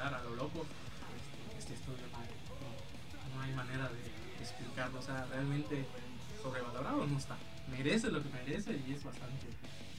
[0.00, 0.64] para a lo loco,
[1.54, 4.98] este, este estudio no, no hay manera de explicarlo.
[4.98, 5.84] O sea, realmente
[6.44, 7.36] sobrevalorado no está.
[7.72, 9.48] Merece lo que merece y es bastante,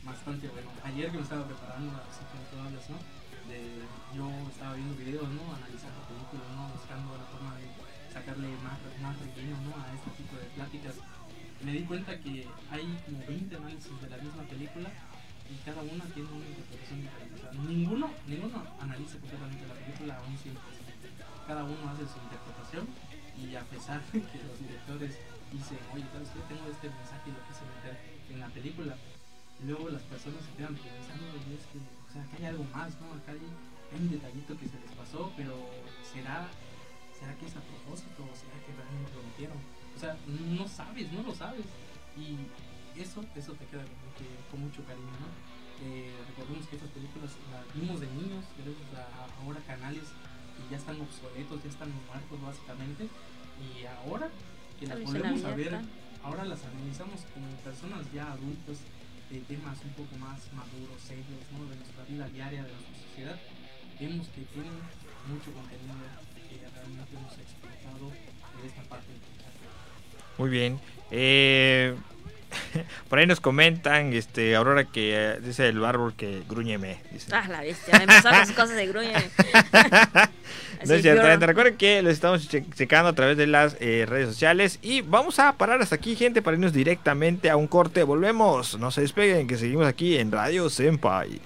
[0.05, 0.69] bastante bueno.
[0.85, 3.01] Ayer que me estaba preparando, tú hablas, ¿no?
[3.49, 3.81] De,
[4.13, 5.41] yo estaba viendo videos, ¿no?
[5.57, 6.69] Analizando películas, ¿no?
[6.69, 7.65] Buscando la forma de
[8.13, 9.73] sacarle más, más relleno, ¿no?
[9.73, 10.95] A este tipo de pláticas.
[11.65, 14.89] Me di cuenta que hay como 20 análisis de la misma película
[15.49, 17.33] y cada una tiene una interpretación diferente.
[17.33, 20.61] O sea, ninguno, ninguno analiza completamente la película a un 100%.
[21.47, 22.85] Cada uno hace su interpretación
[23.33, 25.17] y a pesar de que los directores
[25.51, 26.39] dicen, oye, ¿sabes qué?
[26.47, 27.95] Tengo este mensaje y lo quise meter
[28.29, 28.95] en la película.
[29.63, 33.13] Luego las personas se quedan pensando es que, o sea, acá hay algo más, ¿no?
[33.15, 33.47] Acá hay,
[33.95, 35.55] un detallito que se les pasó, pero
[36.03, 36.49] ¿será,
[37.15, 39.55] ¿será que es a propósito o será que realmente lo metieron?
[39.95, 41.63] O sea, no sabes, no lo sabes.
[42.17, 42.35] Y
[42.99, 43.85] eso, eso te queda
[44.51, 45.31] con mucho cariño, ¿no?
[45.85, 50.07] Eh, recordemos que estas películas las vimos de niños, gracias a ahora canales
[50.55, 53.07] que ya están obsoletos, ya están muertos básicamente.
[53.59, 54.27] Y ahora
[54.79, 55.79] que las volvemos a ver,
[56.23, 58.77] ahora las analizamos como personas ya adultos
[59.29, 61.65] de temas un poco más maduros, serios, ¿no?
[61.69, 63.39] De nuestra vida diaria, de nuestra sociedad.
[63.99, 64.73] Vemos que tienen
[65.27, 65.95] mucho contenido
[66.35, 68.11] que realmente hemos explotado
[68.61, 69.21] de esta parte del
[70.37, 70.79] Muy bien.
[71.11, 71.95] Eh,
[73.09, 76.97] por ahí nos comentan, este, Aurora, que eh, dice el bárbaro que gruñeme.
[77.11, 77.31] Dice.
[77.33, 79.13] Ah, la bestia, me empezó a hacer cosas de gruñe.
[80.85, 84.05] No es cierto, gente, recuerden que lo estamos che- checando a través de las eh,
[84.07, 88.03] redes sociales y vamos a parar hasta aquí, gente, para irnos directamente a un corte.
[88.03, 91.39] Volvemos, no se despeguen, que seguimos aquí en Radio Senpai.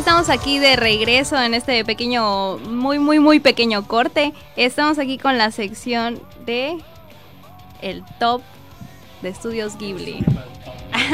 [0.00, 4.32] Estamos aquí de regreso en este pequeño, muy, muy, muy pequeño corte.
[4.56, 6.78] Estamos aquí con la sección de
[7.82, 8.40] el top
[9.20, 10.24] de estudios Ghibli.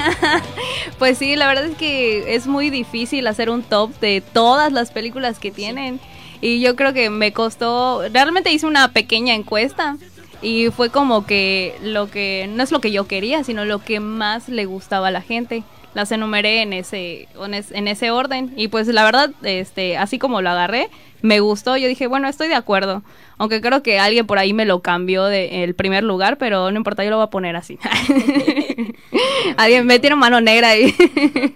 [1.01, 4.93] pues sí, la verdad es que es muy difícil hacer un top de todas las
[4.93, 5.99] películas que tienen.
[6.41, 9.97] Y yo creo que me costó, realmente hice una pequeña encuesta
[10.43, 13.99] y fue como que lo que, no es lo que yo quería, sino lo que
[13.99, 15.65] más le gustaba a la gente.
[15.97, 20.19] Las enumeré en ese, en es- en ese orden y pues la verdad, este, así
[20.19, 20.91] como lo agarré,
[21.23, 21.79] me gustó.
[21.79, 23.03] Yo dije, bueno, estoy de acuerdo.
[23.39, 26.77] Aunque creo que alguien por ahí me lo cambió de el primer lugar, pero no
[26.77, 27.79] importa, yo lo voy a poner así.
[29.57, 30.95] alguien me tiene mano negra ahí.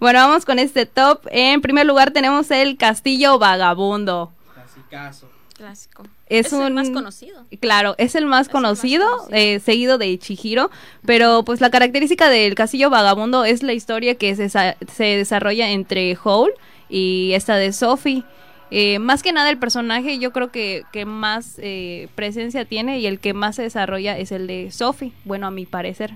[0.00, 1.20] bueno, vamos con este top.
[1.30, 4.32] En primer lugar tenemos el Castillo Vagabundo.
[4.54, 5.30] Clasicazo.
[5.56, 6.02] Clásico.
[6.28, 7.44] Es, Es un el más conocido.
[7.60, 10.70] Claro, es el más conocido, eh, seguido de Chihiro,
[11.04, 16.16] pero pues la característica del Castillo Vagabundo es la historia que se, se desarrolla entre
[16.22, 16.52] Howl
[16.88, 18.24] y esta de Sophie.
[18.70, 23.06] Eh, más que nada el personaje yo creo que, que más eh, presencia tiene y
[23.06, 26.14] el que más se desarrolla es el de Sophie, bueno a mi parecer.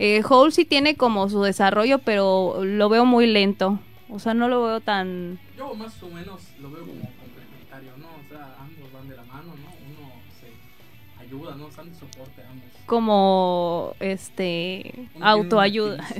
[0.00, 3.78] Eh, Howl sí tiene como su desarrollo, pero lo veo muy lento,
[4.10, 5.38] o sea no lo veo tan...
[5.56, 7.00] Yo más o menos lo veo como
[12.88, 16.04] como este autoayuda.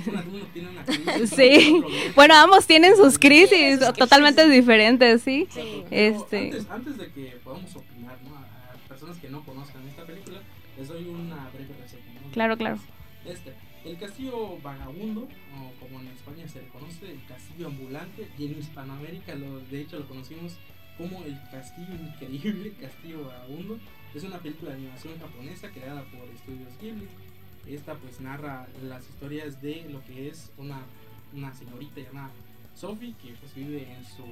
[1.36, 1.82] Sí.
[2.14, 5.46] Bueno, ambos tienen sus crisis totalmente diferentes, sí.
[5.90, 8.36] Este antes, antes de que podamos opinar, ¿no?
[8.36, 10.38] A, personas que no conozcan esta película,
[10.78, 12.20] les doy una breve reseña.
[12.24, 12.30] ¿no?
[12.32, 12.78] Claro, claro.
[13.26, 13.52] Este,
[13.84, 18.58] El castillo vagabundo, o como en España se le conoce, el castillo ambulante, y en
[18.58, 20.56] Hispanoamérica lo, de hecho lo conocimos
[20.98, 23.78] como el castillo increíble, castillo vagabundo.
[24.14, 27.08] Es una película de animación japonesa creada por Estudios Ghibli.
[27.66, 30.80] Esta pues narra las historias de lo que es una,
[31.34, 32.30] una señorita llamada
[32.74, 34.24] Sophie que pues vive en su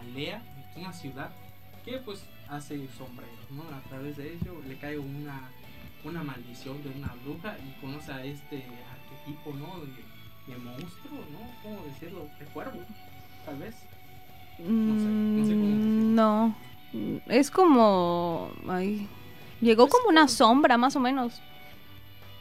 [0.00, 0.42] aldea,
[0.76, 1.30] una ciudad
[1.84, 3.62] que pues hace sombreros, ¿no?
[3.74, 5.48] A través de ello le cae una,
[6.04, 9.80] una maldición de una bruja y conoce a este arquetipo, ¿no?
[9.84, 11.50] De, monstruo, ¿no?
[11.62, 12.28] ¿Cómo decirlo?
[12.38, 12.78] De cuervo,
[13.44, 13.74] tal vez.
[14.58, 16.06] No sé, no sé cómo decirlo.
[16.14, 16.54] No,
[17.26, 18.50] es como...
[18.68, 19.08] Ay,
[19.60, 21.40] llegó como una sombra, más o menos.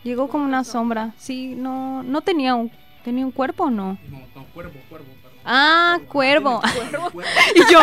[0.04, 1.14] Llegó como una sombra.
[1.18, 2.72] Sí, no, no tenía un,
[3.04, 3.98] tenía un cuerpo o no.
[4.10, 5.40] No, no, cuervo, cuervo, perdón.
[5.44, 6.62] Ah, cuervo.
[7.56, 7.80] y yo,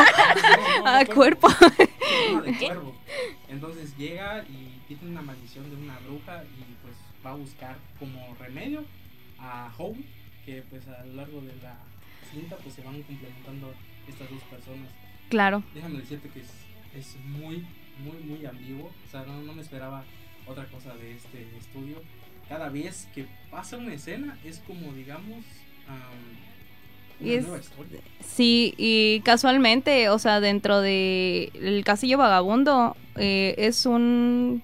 [0.84, 1.48] ah, cuerpo.
[2.44, 2.94] de cuervo.
[3.48, 8.34] Entonces llega y tiene una maldición de una bruja y pues va a buscar como
[8.38, 8.84] remedio
[9.38, 10.00] a Hope,
[10.46, 11.76] que pues a lo largo de la
[12.30, 13.74] cinta pues se van complementando
[14.12, 14.88] estas dos personas.
[15.28, 15.62] Claro.
[15.74, 16.50] Déjame decirte que es,
[16.94, 17.64] es muy,
[18.04, 18.90] muy, muy ambiguo.
[19.06, 20.04] O sea, no, no me esperaba
[20.46, 22.02] otra cosa de este estudio.
[22.48, 25.38] Cada vez que pasa una escena es como, digamos,
[25.88, 28.00] um, una nueva historia.
[28.20, 34.62] Sí, y casualmente, o sea, dentro de el Castillo Vagabundo eh, es un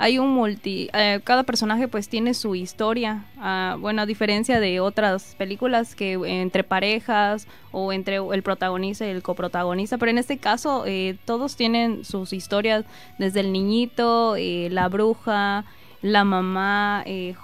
[0.00, 4.80] hay un multi, eh, cada personaje pues tiene su historia, uh, bueno, a diferencia de
[4.80, 10.38] otras películas que entre parejas o entre el protagonista y el coprotagonista, pero en este
[10.38, 12.86] caso eh, todos tienen sus historias,
[13.18, 15.66] desde el niñito, eh, la bruja,
[16.02, 17.34] la mamá, eh,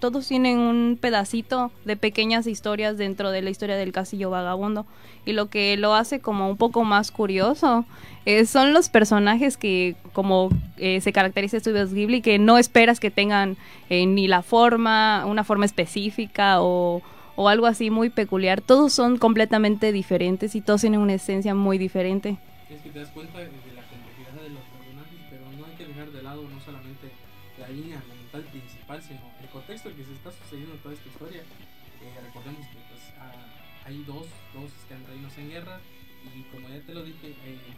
[0.00, 4.84] todos tienen un pedacito de pequeñas historias dentro de la historia del castillo vagabundo.
[5.24, 7.84] Y lo que lo hace como un poco más curioso
[8.26, 13.10] eh, son los personajes que, como eh, se caracteriza Estudios Ghibli, que no esperas que
[13.10, 13.56] tengan
[13.88, 17.00] eh, ni la forma, una forma específica o,
[17.36, 18.60] o algo así muy peculiar.
[18.60, 22.38] Todos son completamente diferentes y todos tienen una esencia muy diferente.
[22.68, 23.48] Te das cuenta de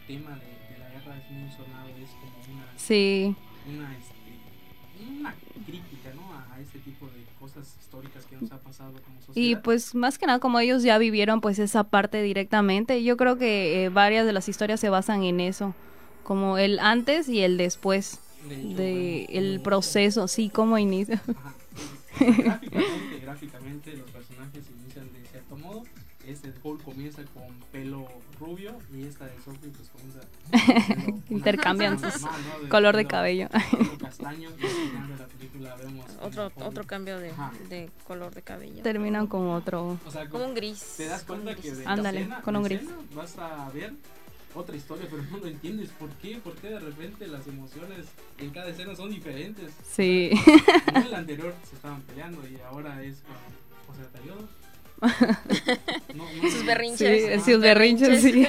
[0.07, 3.35] tema de, de, la guerra es muy sonado, es como una, sí.
[3.67, 6.33] una, este, una crítica ¿no?
[6.33, 9.35] a, a ese tipo de cosas históricas que nos ha pasado como sociedad.
[9.35, 13.37] Y pues más que nada como ellos ya vivieron pues esa parte directamente, yo creo
[13.37, 15.75] que eh, varias de las historias se basan en eso,
[16.23, 21.21] como el antes y el después De hecho, de bueno, el proceso, sí, como inicia.
[22.19, 25.83] Gráficamente, gráficamente los personajes inician de cierto modo.
[26.25, 28.07] Este Hulk comienza con pelo
[28.39, 29.86] rubio y esta de Sophie pues
[31.29, 32.25] Intercambian sus
[32.69, 33.47] color de cabello.
[36.21, 37.31] Otro, otro cambio de,
[37.69, 38.81] de color de cabello.
[38.83, 39.97] Terminan con otro.
[40.05, 40.95] O sea, Como un gris.
[40.97, 42.81] te das cuenta que de Ándale, escena, con un gris.
[43.15, 43.93] vas a ver
[44.55, 45.89] otra historia, pero no lo entiendes.
[45.99, 46.37] ¿Por qué?
[46.37, 48.07] ¿Por qué de repente las emociones
[48.39, 49.71] en cada escena son diferentes?
[49.89, 50.31] Sí.
[50.93, 54.47] No en la anterior se estaban peleando y ahora es con José Taliodo.
[56.15, 57.43] No, no Sus berrinches.
[57.43, 58.47] Sí, sus berrinches, sí.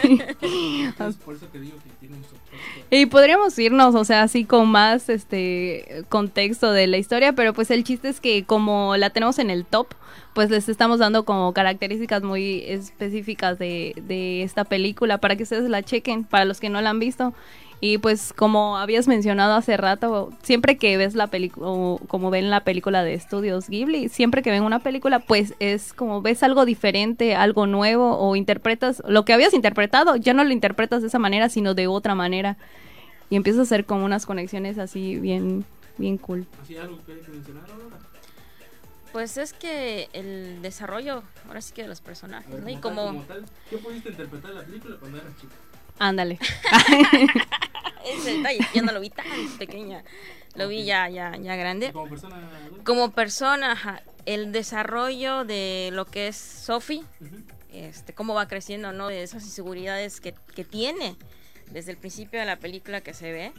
[0.84, 2.86] Entonces, por eso te digo que tiene un subtexto.
[2.90, 7.70] Y podríamos irnos, o sea, así con más este contexto de la historia, pero pues
[7.70, 9.88] el chiste es que como la tenemos en el top,
[10.32, 15.68] pues les estamos dando como características muy específicas de, de esta película para que ustedes
[15.68, 17.34] la chequen, para los que no la han visto.
[17.80, 22.50] Y pues como habías mencionado hace rato, siempre que ves la película, o como ven
[22.50, 26.64] la película de estudios Ghibli, siempre que ven una película, pues es como ves algo
[26.64, 31.20] diferente, algo nuevo, o interpretas lo que habías interpretado, ya no lo interpretas de esa
[31.20, 32.56] manera, sino de otra manera.
[33.30, 35.64] Y empiezas a hacer como unas conexiones así bien,
[35.98, 36.46] bien cool.
[36.62, 37.96] ¿Así algo que hay que mencionar ahora?
[39.12, 42.68] Pues es que el desarrollo, ahora sí que de los personajes, ver, ¿no?
[42.70, 43.18] Y como, tal, como...
[43.20, 45.54] como tal, ¿qué pudiste interpretar la película cuando eras chica?
[45.98, 46.38] Ándale.
[48.04, 49.26] Ese detalle, yo no lo vi tan
[49.58, 50.02] pequeña,
[50.54, 51.92] lo vi ya, ya, ya grande.
[51.92, 52.84] Como persona adulta.
[52.84, 57.36] Como persona, ajá, el desarrollo de lo que es Sophie, Ujú.
[57.72, 59.08] este, cómo va creciendo, ¿no?
[59.08, 61.16] De esas inseguridades que, que tiene
[61.70, 63.52] desde el principio de la película que se ve,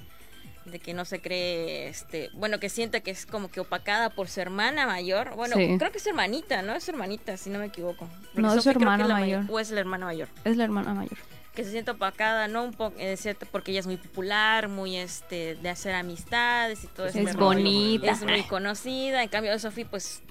[0.66, 4.28] de que no se cree, este, bueno, que siente que es como que opacada por
[4.28, 5.36] su hermana mayor.
[5.36, 5.76] Bueno, Sí.
[5.80, 6.74] creo que es hermanita, ¿no?
[6.76, 8.08] Es hermanita, si no me equivoco.
[8.34, 9.46] Porque No, es su hermana mayor.
[9.50, 10.28] O es la hermana mayor.
[10.44, 11.18] Es la hermana mayor.
[11.60, 12.64] Que se siente opacada, ¿no?
[12.64, 16.88] Un poco, eh, cierto, porque ella es muy popular, muy, este, de hacer amistades y
[16.88, 17.28] todo Es eso.
[17.28, 18.12] Es bonita.
[18.12, 20.22] Es muy conocida, en cambio Sophie pues,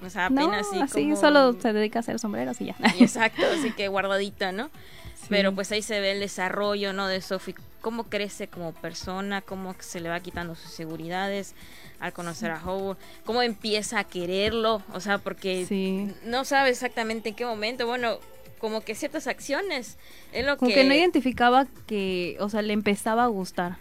[0.00, 2.76] o sea, No, apenas así, así como- solo se dedica a hacer sombreros y ya.
[3.00, 4.70] exacto, así que guardadita, ¿no?
[5.28, 7.08] Pero pues ahí se ve el desarrollo, ¿no?
[7.08, 11.56] De Sophie cómo crece como persona, cómo se le va quitando sus seguridades
[11.98, 17.34] al conocer a Howard, cómo empieza a quererlo, o sea, porque no sabe exactamente en
[17.34, 18.20] qué momento, bueno,
[18.66, 19.96] como que ciertas acciones
[20.32, 20.82] es lo como que...
[20.82, 23.78] no identificaba que, o sea, le empezaba a gustar.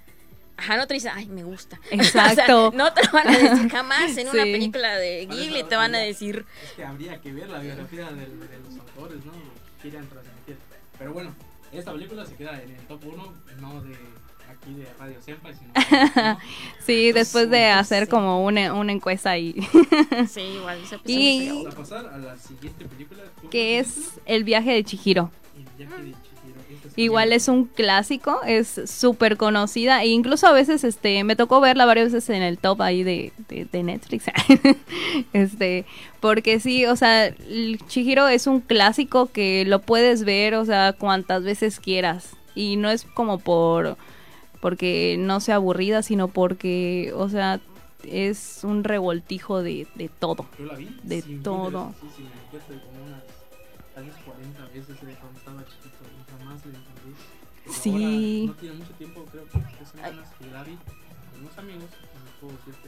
[0.57, 1.81] Ajá, no te dicen, ay, me gusta.
[1.89, 2.71] Exacto.
[2.75, 5.97] no te lo van a decir jamás en una película de Ghibli, te van a
[5.97, 6.45] decir.
[6.63, 9.31] Es que habría que ver la biografía de, los autores, ¿no?
[9.81, 10.57] Quieren transmitir.
[10.99, 11.33] Pero bueno,
[11.71, 13.97] esta película se queda en el top 1, no de
[14.65, 16.37] aquí de Radio sino.
[16.85, 19.55] sí, después de hacer como una, una encuesta ahí.
[20.29, 23.23] sí, igual se Y vamos a pasar a la siguiente película.
[23.51, 25.31] Que es El viaje de Chihiro.
[25.55, 26.25] El viaje de Chihiro.
[26.97, 31.85] Igual es un clásico, es súper conocida e incluso a veces este me tocó verla
[31.85, 34.25] varias veces en el top ahí de, de, Netflix.
[35.33, 35.85] este,
[36.21, 37.35] porque sí, o sea,
[37.87, 42.89] Chihiro es un clásico que lo puedes ver, o sea, cuantas veces quieras y no
[42.89, 43.97] es como por
[44.65, 47.59] porque no sea aburrida, sino porque, o sea,
[48.03, 50.47] es un revoltijo de, de todo.
[50.57, 51.93] Yo la vi de todo.
[52.01, 53.21] Sí, sí, me como unas,
[53.93, 57.13] tal vez 40 veces cuando estaba chiquito y jamás le entendí.
[57.69, 58.45] sí.
[58.47, 62.41] no tiene mucho tiempo, creo que tres semanas que la vi con unos amigos, y
[62.41, 62.84] puedo decirte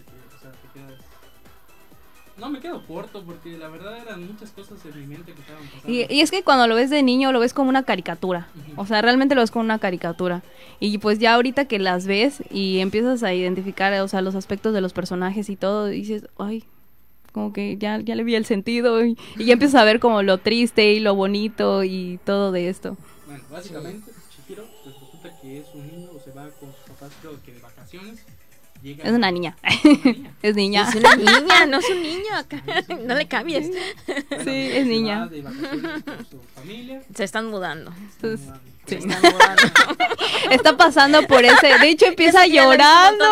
[2.40, 5.64] no me quedo corto porque la verdad eran muchas cosas en mi mente que estaban
[5.64, 5.92] pasando.
[5.92, 8.48] Y, y es que cuando lo ves de niño lo ves como una caricatura.
[8.76, 10.44] O sea, realmente lo ves como una caricatura.
[10.80, 14.74] Y pues ya ahorita que las ves y empiezas a identificar, o sea, los aspectos
[14.74, 16.64] de los personajes y todo, dices, ay,
[17.32, 20.38] como que ya, ya le vi el sentido y, ya empiezas a ver como lo
[20.38, 22.98] triste y lo bonito y todo de esto.
[23.26, 27.12] Bueno, básicamente, Chihiro, pues resulta que es un niño, o se va con sus papás,
[27.22, 28.20] creo que de vacaciones
[28.84, 29.56] es una niña.
[30.42, 30.88] es niña.
[30.90, 32.64] Es una niña, no es un niño acá.
[33.04, 33.72] No le cambies.
[34.44, 35.30] Sí, es niña.
[37.16, 37.92] Se están mudando.
[38.22, 39.64] Se están mudando.
[40.50, 41.78] Está pasando por ese.
[41.80, 43.26] De hecho, empieza llorando.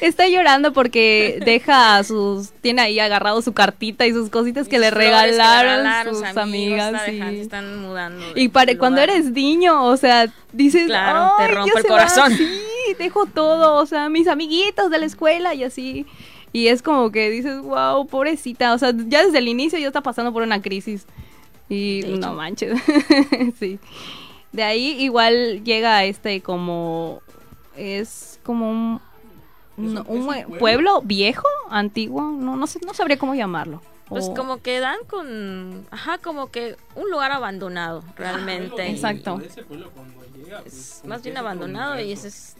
[0.00, 2.50] Está llorando porque deja sus.
[2.60, 7.08] Tiene ahí agarrado su cartita y sus cositas que le regalaron, sus amigas.
[7.08, 7.40] y...
[7.40, 8.24] están mudando.
[8.34, 10.86] Y para, cuando eres niño, o sea, dices.
[10.86, 12.36] Claro, te rompe el corazón.
[12.36, 12.53] Sí,
[12.98, 16.06] dejo todo, o sea, mis amiguitos de la escuela y así.
[16.52, 18.74] Y es como que dices, wow, pobrecita.
[18.74, 21.06] O sea, ya desde el inicio ya está pasando por una crisis.
[21.68, 22.80] Y no manches.
[23.58, 23.78] sí.
[24.52, 27.22] De ahí igual llega este como.
[27.76, 29.00] Es como un.
[29.76, 31.02] un, pueblo?
[31.02, 32.22] viejo, antiguo.
[32.22, 33.82] No, no, sé, no sabría cómo llamarlo.
[34.08, 38.90] Pues como que dan con, ajá, como que un lugar abandonado, realmente.
[38.90, 39.40] Exacto.
[40.62, 42.56] Pues, más bien abandonado y ese es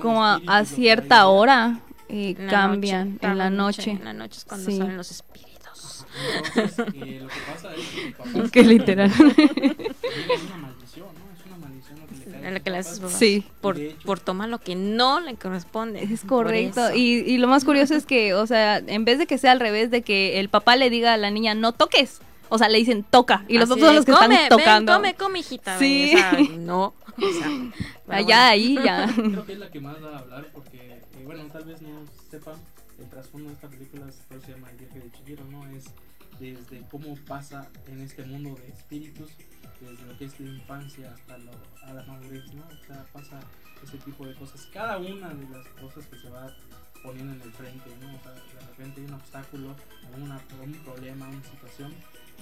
[0.00, 3.90] como a, cierta hora eh, cambian en la noche.
[3.90, 6.06] En la noche es cuando salen los espíritus.
[6.54, 9.12] Entonces, eh, lo que pasa es que papá que literal.
[12.46, 12.72] que le cae.
[12.72, 13.44] La que le sí.
[13.60, 16.02] Por, por tomar lo que no le corresponde.
[16.02, 16.94] Es correcto.
[16.94, 19.60] Y, y lo más curioso es que, o sea, en vez de que sea al
[19.60, 22.20] revés, de que el papá le diga a la niña, no toques.
[22.48, 23.44] O sea, le dicen toca.
[23.48, 24.92] Y los otros son los que están tocando.
[24.92, 25.78] Ven, come, come, hijita.
[25.78, 26.14] Sí.
[26.14, 26.94] o sea, no.
[27.16, 27.32] O
[28.06, 29.12] sea, Allá, ahí, ya.
[29.14, 31.88] Creo que es la que más va a hablar porque, eh, bueno, tal vez no
[32.30, 32.54] sepan
[32.98, 35.66] el trasfondo de esta película, se llama El viaje de Chihiro, ¿no?
[35.66, 35.86] Es
[36.38, 39.30] desde cómo pasa en este mundo de espíritus,
[39.90, 42.64] desde lo que es la infancia hasta lo, a la madurez, ¿no?
[42.66, 43.40] O sea, pasa
[43.82, 44.68] ese tipo de cosas.
[44.72, 46.52] Cada una de las cosas que se va
[47.02, 48.14] poniendo en el frente, ¿no?
[48.14, 49.76] O sea, de repente hay un obstáculo,
[50.16, 51.94] una, un problema, una situación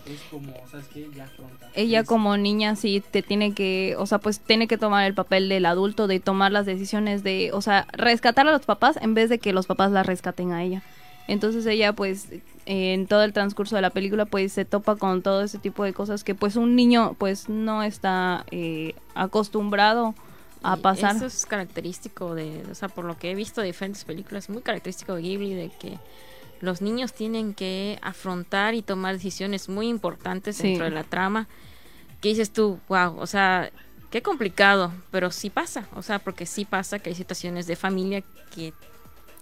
[0.07, 1.09] es como, ¿sabes qué?
[1.15, 1.71] Ya afronta.
[1.75, 5.49] Ella como niña sí te tiene que, o sea, pues tiene que tomar el papel
[5.49, 9.31] del adulto, de tomar las decisiones de, o sea, rescatar a los papás en vez
[9.31, 10.83] de que los papás la rescaten a ella.
[11.27, 12.29] Entonces ella pues
[12.67, 15.93] en todo el transcurso de la película pues se topa con todo ese tipo de
[15.93, 20.15] cosas que pues un niño pues no está eh, acostumbrado
[20.63, 21.17] a pasar.
[21.17, 24.63] Eso es característico de, o sea, por lo que he visto de diferentes películas, muy
[24.63, 25.99] característico de Ghibli de que
[26.61, 31.47] los niños tienen que afrontar y tomar decisiones muy importantes dentro de la trama.
[32.23, 33.71] Que dices tú, wow, o sea,
[34.11, 38.23] qué complicado, pero sí pasa, o sea, porque sí pasa que hay situaciones de familia
[38.55, 38.73] que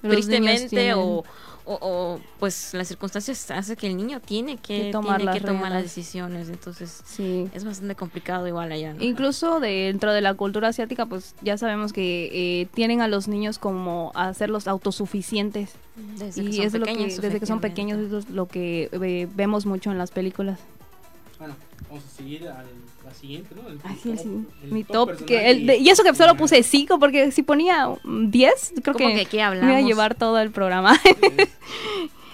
[0.03, 1.25] tristemente o,
[1.65, 5.73] o, pues las circunstancias hacen que el niño tiene que, tomar, tiene las, que tomar
[5.73, 7.49] las decisiones, entonces sí.
[7.55, 8.95] es bastante complicado igual allá.
[8.99, 13.59] Incluso dentro de la cultura asiática, pues ya sabemos que eh, tienen a los niños
[13.59, 15.75] como a hacerlos autosuficientes.
[16.17, 19.93] Desde y es lo que, desde que son pequeños es lo que eh, vemos mucho
[19.93, 20.59] en las películas.
[21.39, 21.55] Bueno,
[21.89, 22.67] vamos a seguir al
[23.13, 23.63] siguiente, ¿no?
[24.03, 24.47] sí, sí.
[24.65, 25.25] Mi top.
[25.25, 29.37] que el, y eso que solo puse 5, porque si ponía 10, creo que, que
[29.51, 30.99] me iba a llevar todo el programa.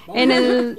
[0.14, 0.78] en el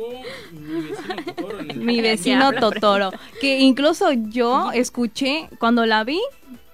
[1.76, 6.20] mi vecino Totoro, que incluso yo escuché cuando la vi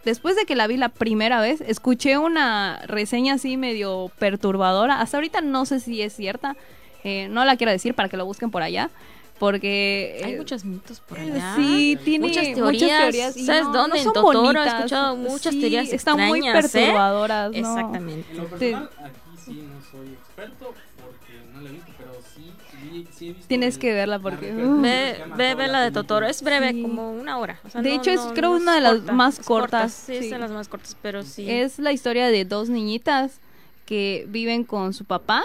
[0.04, 5.02] después de que la vi la primera vez, escuché una reseña así medio perturbadora.
[5.02, 6.56] Hasta ahorita no sé si es cierta.
[7.04, 8.92] Eh, no la quiero decir para que lo busquen por allá.
[9.40, 11.56] Porque hay muchos mitos por allá.
[11.58, 13.36] Sí, tiene muchas teorías.
[13.36, 14.00] ¿Sabes dónde?
[14.00, 17.52] en Totoro he escuchado muchas teorías Están muy perturbadoras.
[17.52, 17.58] ¿no?
[17.58, 18.32] Exactamente.
[18.32, 22.52] En lo personal, aquí sí no soy experto porque no la he visto, pero sí,
[22.72, 24.54] sí, sí he visto Tienes el- que verla la porque...
[24.54, 25.92] uh, Ve, ve, ve la de.
[25.92, 26.26] Totoro.
[26.28, 26.82] Es breve, Sí.
[26.82, 27.60] como una hora.
[27.66, 29.46] O sea, De no- hecho, es, no- creo, no una de las corta, más es
[29.46, 29.78] corta.
[29.80, 31.50] cortas, Sí, es de las más cortas, pero sí.
[31.52, 33.42] Es la historia de dos niñitas
[33.86, 35.44] que viven con su papá.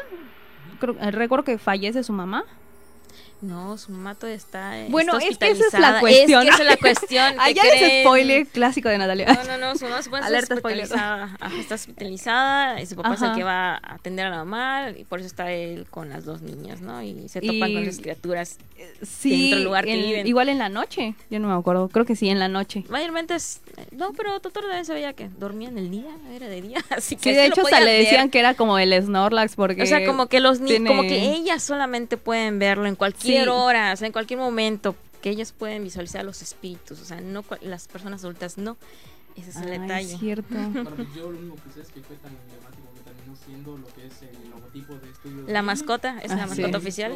[0.79, 2.45] Creo- eh, recuerdo que fallece su mamá.
[3.43, 4.79] No, su todavía está.
[4.79, 6.43] eh, Bueno, está es que esa es la cuestión.
[6.43, 7.35] Es que esa es la cuestión.
[7.35, 8.05] ¿qué Allá es creen?
[8.05, 9.27] spoiler clásico de Natalia.
[9.33, 10.85] No, no, no, su mamá se puede estar Alerta spoiler.
[10.85, 11.37] hospitalizada.
[11.41, 13.37] Ajá, está hospitalizada y su papá es el Ajá.
[13.37, 16.43] que va a atender a la mamá y por eso está él con las dos
[16.43, 17.03] niñas, ¿no?
[17.03, 18.59] Y se topan Y- con esas criaturas.
[19.03, 20.27] Sí, dentro del lugar que en- viven.
[20.27, 21.15] igual en la noche.
[21.31, 21.89] Yo no me acuerdo.
[21.89, 22.85] Creo que sí, en la noche.
[22.89, 23.61] Mayormente es.
[23.93, 26.79] No, pero Totoro también se veía que dormía en el día, era de día.
[26.91, 29.83] Así que Sí, de hecho hasta le decían que era como el Snorlax porque...
[29.83, 33.30] O sea, como que los niños, tiene- como que ellas solamente pueden verlo en cualquier
[33.45, 33.49] Sí.
[33.49, 37.45] hora, o sea, en cualquier momento, que ellas pueden visualizar los espíritus, o sea, no
[37.63, 38.77] las personas adultas no.
[39.37, 40.13] Ese es el Ay, detalle.
[40.15, 40.49] es cierto.
[40.97, 43.87] Pues yo lo único que sé es que fue tan emblemático que terminó siendo lo
[43.95, 45.39] que es el logotipo de estudios.
[45.49, 45.63] La Ghibli.
[45.67, 46.61] mascota, es Ah, la sí.
[46.61, 47.13] mascota oficial.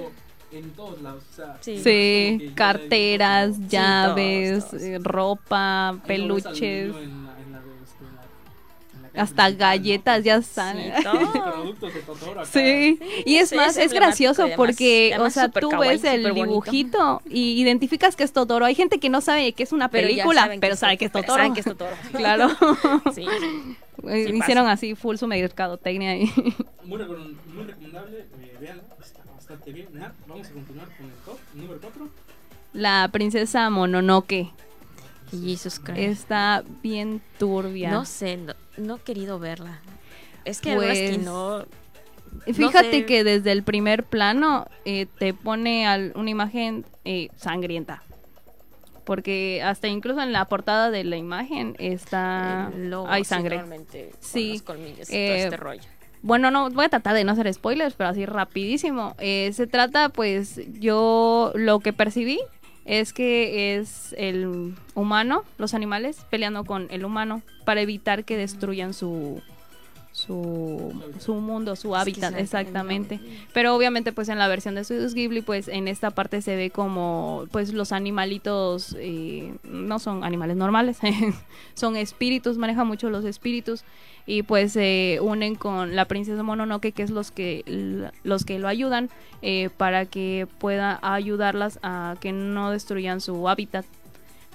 [0.52, 1.80] En todos lados, o sea, Sí.
[1.82, 4.82] Sí, carteras, llaves, todos, todos.
[4.82, 8.53] eh, ropa, peluches, en la- en la- este, en la- en la calle
[9.16, 9.58] hasta principal, ¿no?
[9.58, 10.76] galletas ya están.
[11.04, 11.32] todo.
[11.52, 12.44] Productos de Totoro acá.
[12.52, 17.22] Sí, y es Sí, más, es gracioso porque, o sea, tú kawaii, ves el dibujito
[17.28, 18.64] y identificas que es Totoro.
[18.64, 21.34] Hay gente que no sabe que es una película, saben pero sabe que es Totoro.
[21.34, 21.90] saben que es Totoro.
[22.12, 22.48] Claro.
[23.14, 23.24] Sí.
[24.08, 24.72] Eh, Sí Hicieron pasa.
[24.72, 26.30] así full su mercadotecnia ahí.
[26.84, 29.88] Muy, recom- muy recomendable, eh, véanla, está bastante bien.
[30.26, 32.08] Vamos a continuar con el top número 4.
[32.74, 34.50] La princesa Mononoke
[35.42, 35.98] Jesus Christ.
[35.98, 37.90] está bien turbia.
[37.90, 39.80] No sé, no, no he querido verla.
[40.44, 41.64] Es que verdad es que Pues, no.
[42.52, 43.06] Fíjate sé.
[43.06, 48.02] que desde el primer plano eh, te pone al- una imagen eh, sangrienta.
[49.04, 53.60] Porque hasta incluso en la portada de la imagen está lobo hay sangre.
[53.60, 53.86] con
[54.20, 55.82] Sí, los colmillos y eh, todo este rollo.
[56.22, 59.14] Bueno, no voy a tratar de no hacer spoilers, pero así rapidísimo.
[59.18, 62.40] Eh, se trata, pues, yo lo que percibí
[62.84, 68.94] es que es el humano, los animales, peleando con el humano para evitar que destruyan
[68.94, 69.42] su
[70.14, 73.18] su, su mundo, su hábitat, exactamente.
[73.52, 76.70] Pero obviamente, pues en la versión de Studios Ghibli, pues en esta parte se ve
[76.70, 80.98] como, pues los animalitos eh, no son animales normales,
[81.74, 83.82] son espíritus, maneja mucho los espíritus
[84.26, 88.68] y pues se unen con la princesa Mononoke, que es los que los que lo
[88.68, 89.10] ayudan
[89.42, 93.84] eh, para que pueda ayudarlas a que no destruyan su hábitat.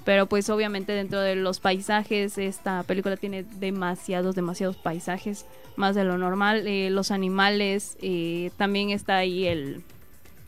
[0.05, 5.45] Pero pues obviamente dentro de los paisajes, esta película tiene demasiados, demasiados paisajes,
[5.75, 6.65] más de lo normal.
[6.65, 9.83] Eh, los animales, eh, también está ahí el,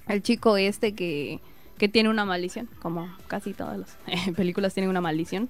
[0.08, 1.42] el chico este que,
[1.78, 3.98] que tiene una maldición, como casi todas las
[4.36, 5.48] películas tienen una maldición.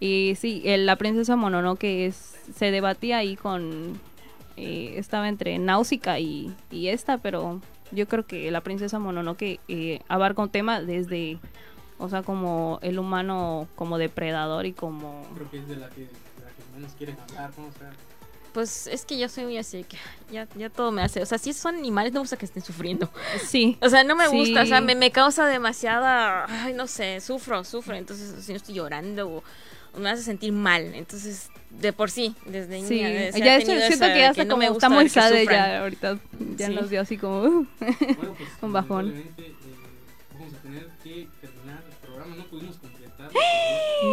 [0.00, 3.98] Y sí, el- la princesa Mononoke es, se debatía ahí con...
[4.56, 7.60] eh, estaba entre Náusica y, y esta, pero
[7.92, 11.38] yo creo que la princesa Mononoke eh, abarca un tema desde...
[11.98, 15.26] O sea, como el humano como depredador y como...
[15.34, 16.06] Creo que es de la que, de
[16.44, 17.64] la que menos quieren hablar, ¿no?
[17.68, 17.90] O sea,
[18.52, 19.96] Pues es que yo soy muy así, que
[20.30, 21.22] ya, ya todo me hace.
[21.22, 23.08] O sea, si son animales, no me gusta que estén sufriendo.
[23.46, 23.78] Sí.
[23.80, 24.36] O sea, no me Sí.
[24.36, 26.44] gusta, o sea, me, me causa demasiada.
[26.64, 27.94] Ay, no sé, sufro, sufro.
[27.94, 29.42] Entonces, si no estoy llorando o, o
[29.96, 30.94] me hace sentir mal.
[30.94, 33.30] Entonces, de por sí, desde Sí, niña.
[33.30, 36.18] ya tenido siento que ya está no como, me gusta está muy sad ya ahorita,
[36.56, 36.74] ya Sí.
[36.74, 39.10] nos dio así como uh, bueno, pues un bajón.
[39.14, 39.52] eh,
[40.32, 42.36] vamos a tener que terminar el programa.
[42.36, 43.30] No pudimos completar.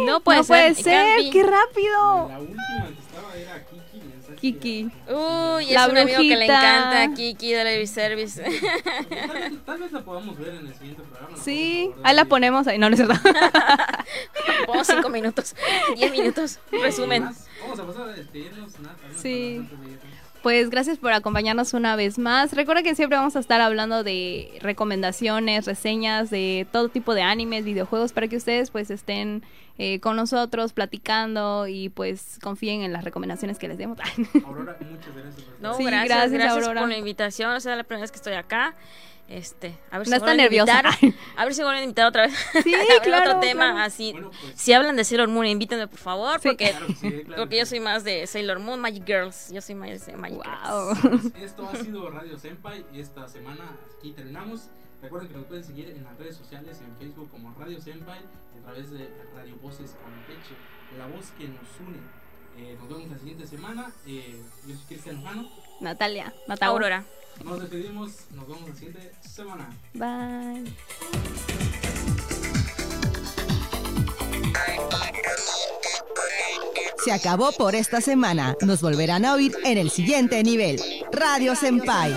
[0.06, 0.72] No puede no ser.
[0.72, 2.28] puede ser, qué rápido.
[2.28, 3.73] La última que estaba era Kiki.
[4.52, 4.90] Kiki.
[5.08, 8.42] Uy, La es un amigo que le encanta Kiki de la Service.
[8.42, 8.52] Tal
[9.32, 11.36] vez, tal vez la podamos ver en el siguiente programa.
[11.42, 12.76] Sí, ahí la ponemos ahí.
[12.76, 13.14] No, no es cierto.
[14.66, 15.56] Pongo cinco minutos,
[15.96, 17.30] diez minutos, resumen.
[17.62, 18.74] Vamos a pasar a despedirnos.
[18.74, 19.30] Algunas Sí.
[19.62, 19.70] irnos.
[20.44, 22.52] Pues gracias por acompañarnos una vez más.
[22.52, 27.64] Recuerda que siempre vamos a estar hablando de recomendaciones, reseñas de todo tipo de animes,
[27.64, 29.42] videojuegos para que ustedes pues estén
[29.78, 33.96] eh, con nosotros platicando y pues confíen en las recomendaciones que les demos.
[34.46, 35.46] Aurora, muchas gracias.
[35.46, 36.80] por No, estar Sí, gracias, gracias, gracias, Aurora.
[36.82, 37.50] por la invitación.
[37.54, 38.74] O sea, la primera vez que estoy acá.
[39.26, 40.82] Este, a ver si No me está vuelven a nerviosa.
[41.00, 41.14] invitar.
[41.36, 42.34] A ver si vuelven a invitar otra vez.
[42.62, 43.78] Sí, A claro, otro tema claro.
[43.86, 44.12] así.
[44.12, 46.48] Bueno, pues- Si hablan de Sailor Moon, invítenme por favor, Sí.
[46.48, 49.50] porque Claro sí, claro porque que yo soy más de Sailor Moon, Magic Girls.
[49.50, 51.02] Yo soy más de Magic Girls.
[51.02, 51.10] Wow.
[51.32, 52.84] Pues esto ha sido Radio Senpai.
[52.94, 53.64] Esta semana
[53.98, 54.68] aquí terminamos.
[55.02, 58.62] Recuerden que nos pueden seguir en las redes sociales, en Facebook como Radio Senpai, a
[58.64, 60.54] través de Radio Voces Campeche,
[60.98, 61.98] la voz que nos une.
[62.56, 63.92] Eh, nos vemos la siguiente semana.
[64.06, 65.48] Eh, yo soy Cristian Lujano.
[65.80, 66.72] Natalia, Natalia.
[66.72, 67.04] Aurora.
[67.44, 69.68] Nos despedimos, nos vemos la siguiente semana.
[69.94, 70.72] Bye.
[77.04, 78.56] Se acabó por esta semana.
[78.62, 80.80] Nos volverán a oír en el siguiente nivel.
[81.12, 82.16] Radio Senpai.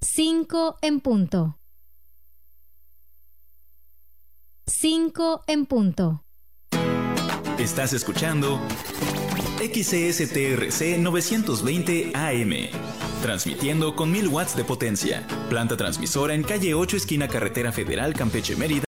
[0.00, 1.57] 5 en punto.
[4.80, 6.22] 5 en punto.
[7.58, 8.60] Estás escuchando
[9.58, 12.52] XCSTRC 920 AM.
[13.20, 15.26] Transmitiendo con 1000 watts de potencia.
[15.48, 18.87] Planta transmisora en calle 8 esquina carretera federal Campeche Mérida.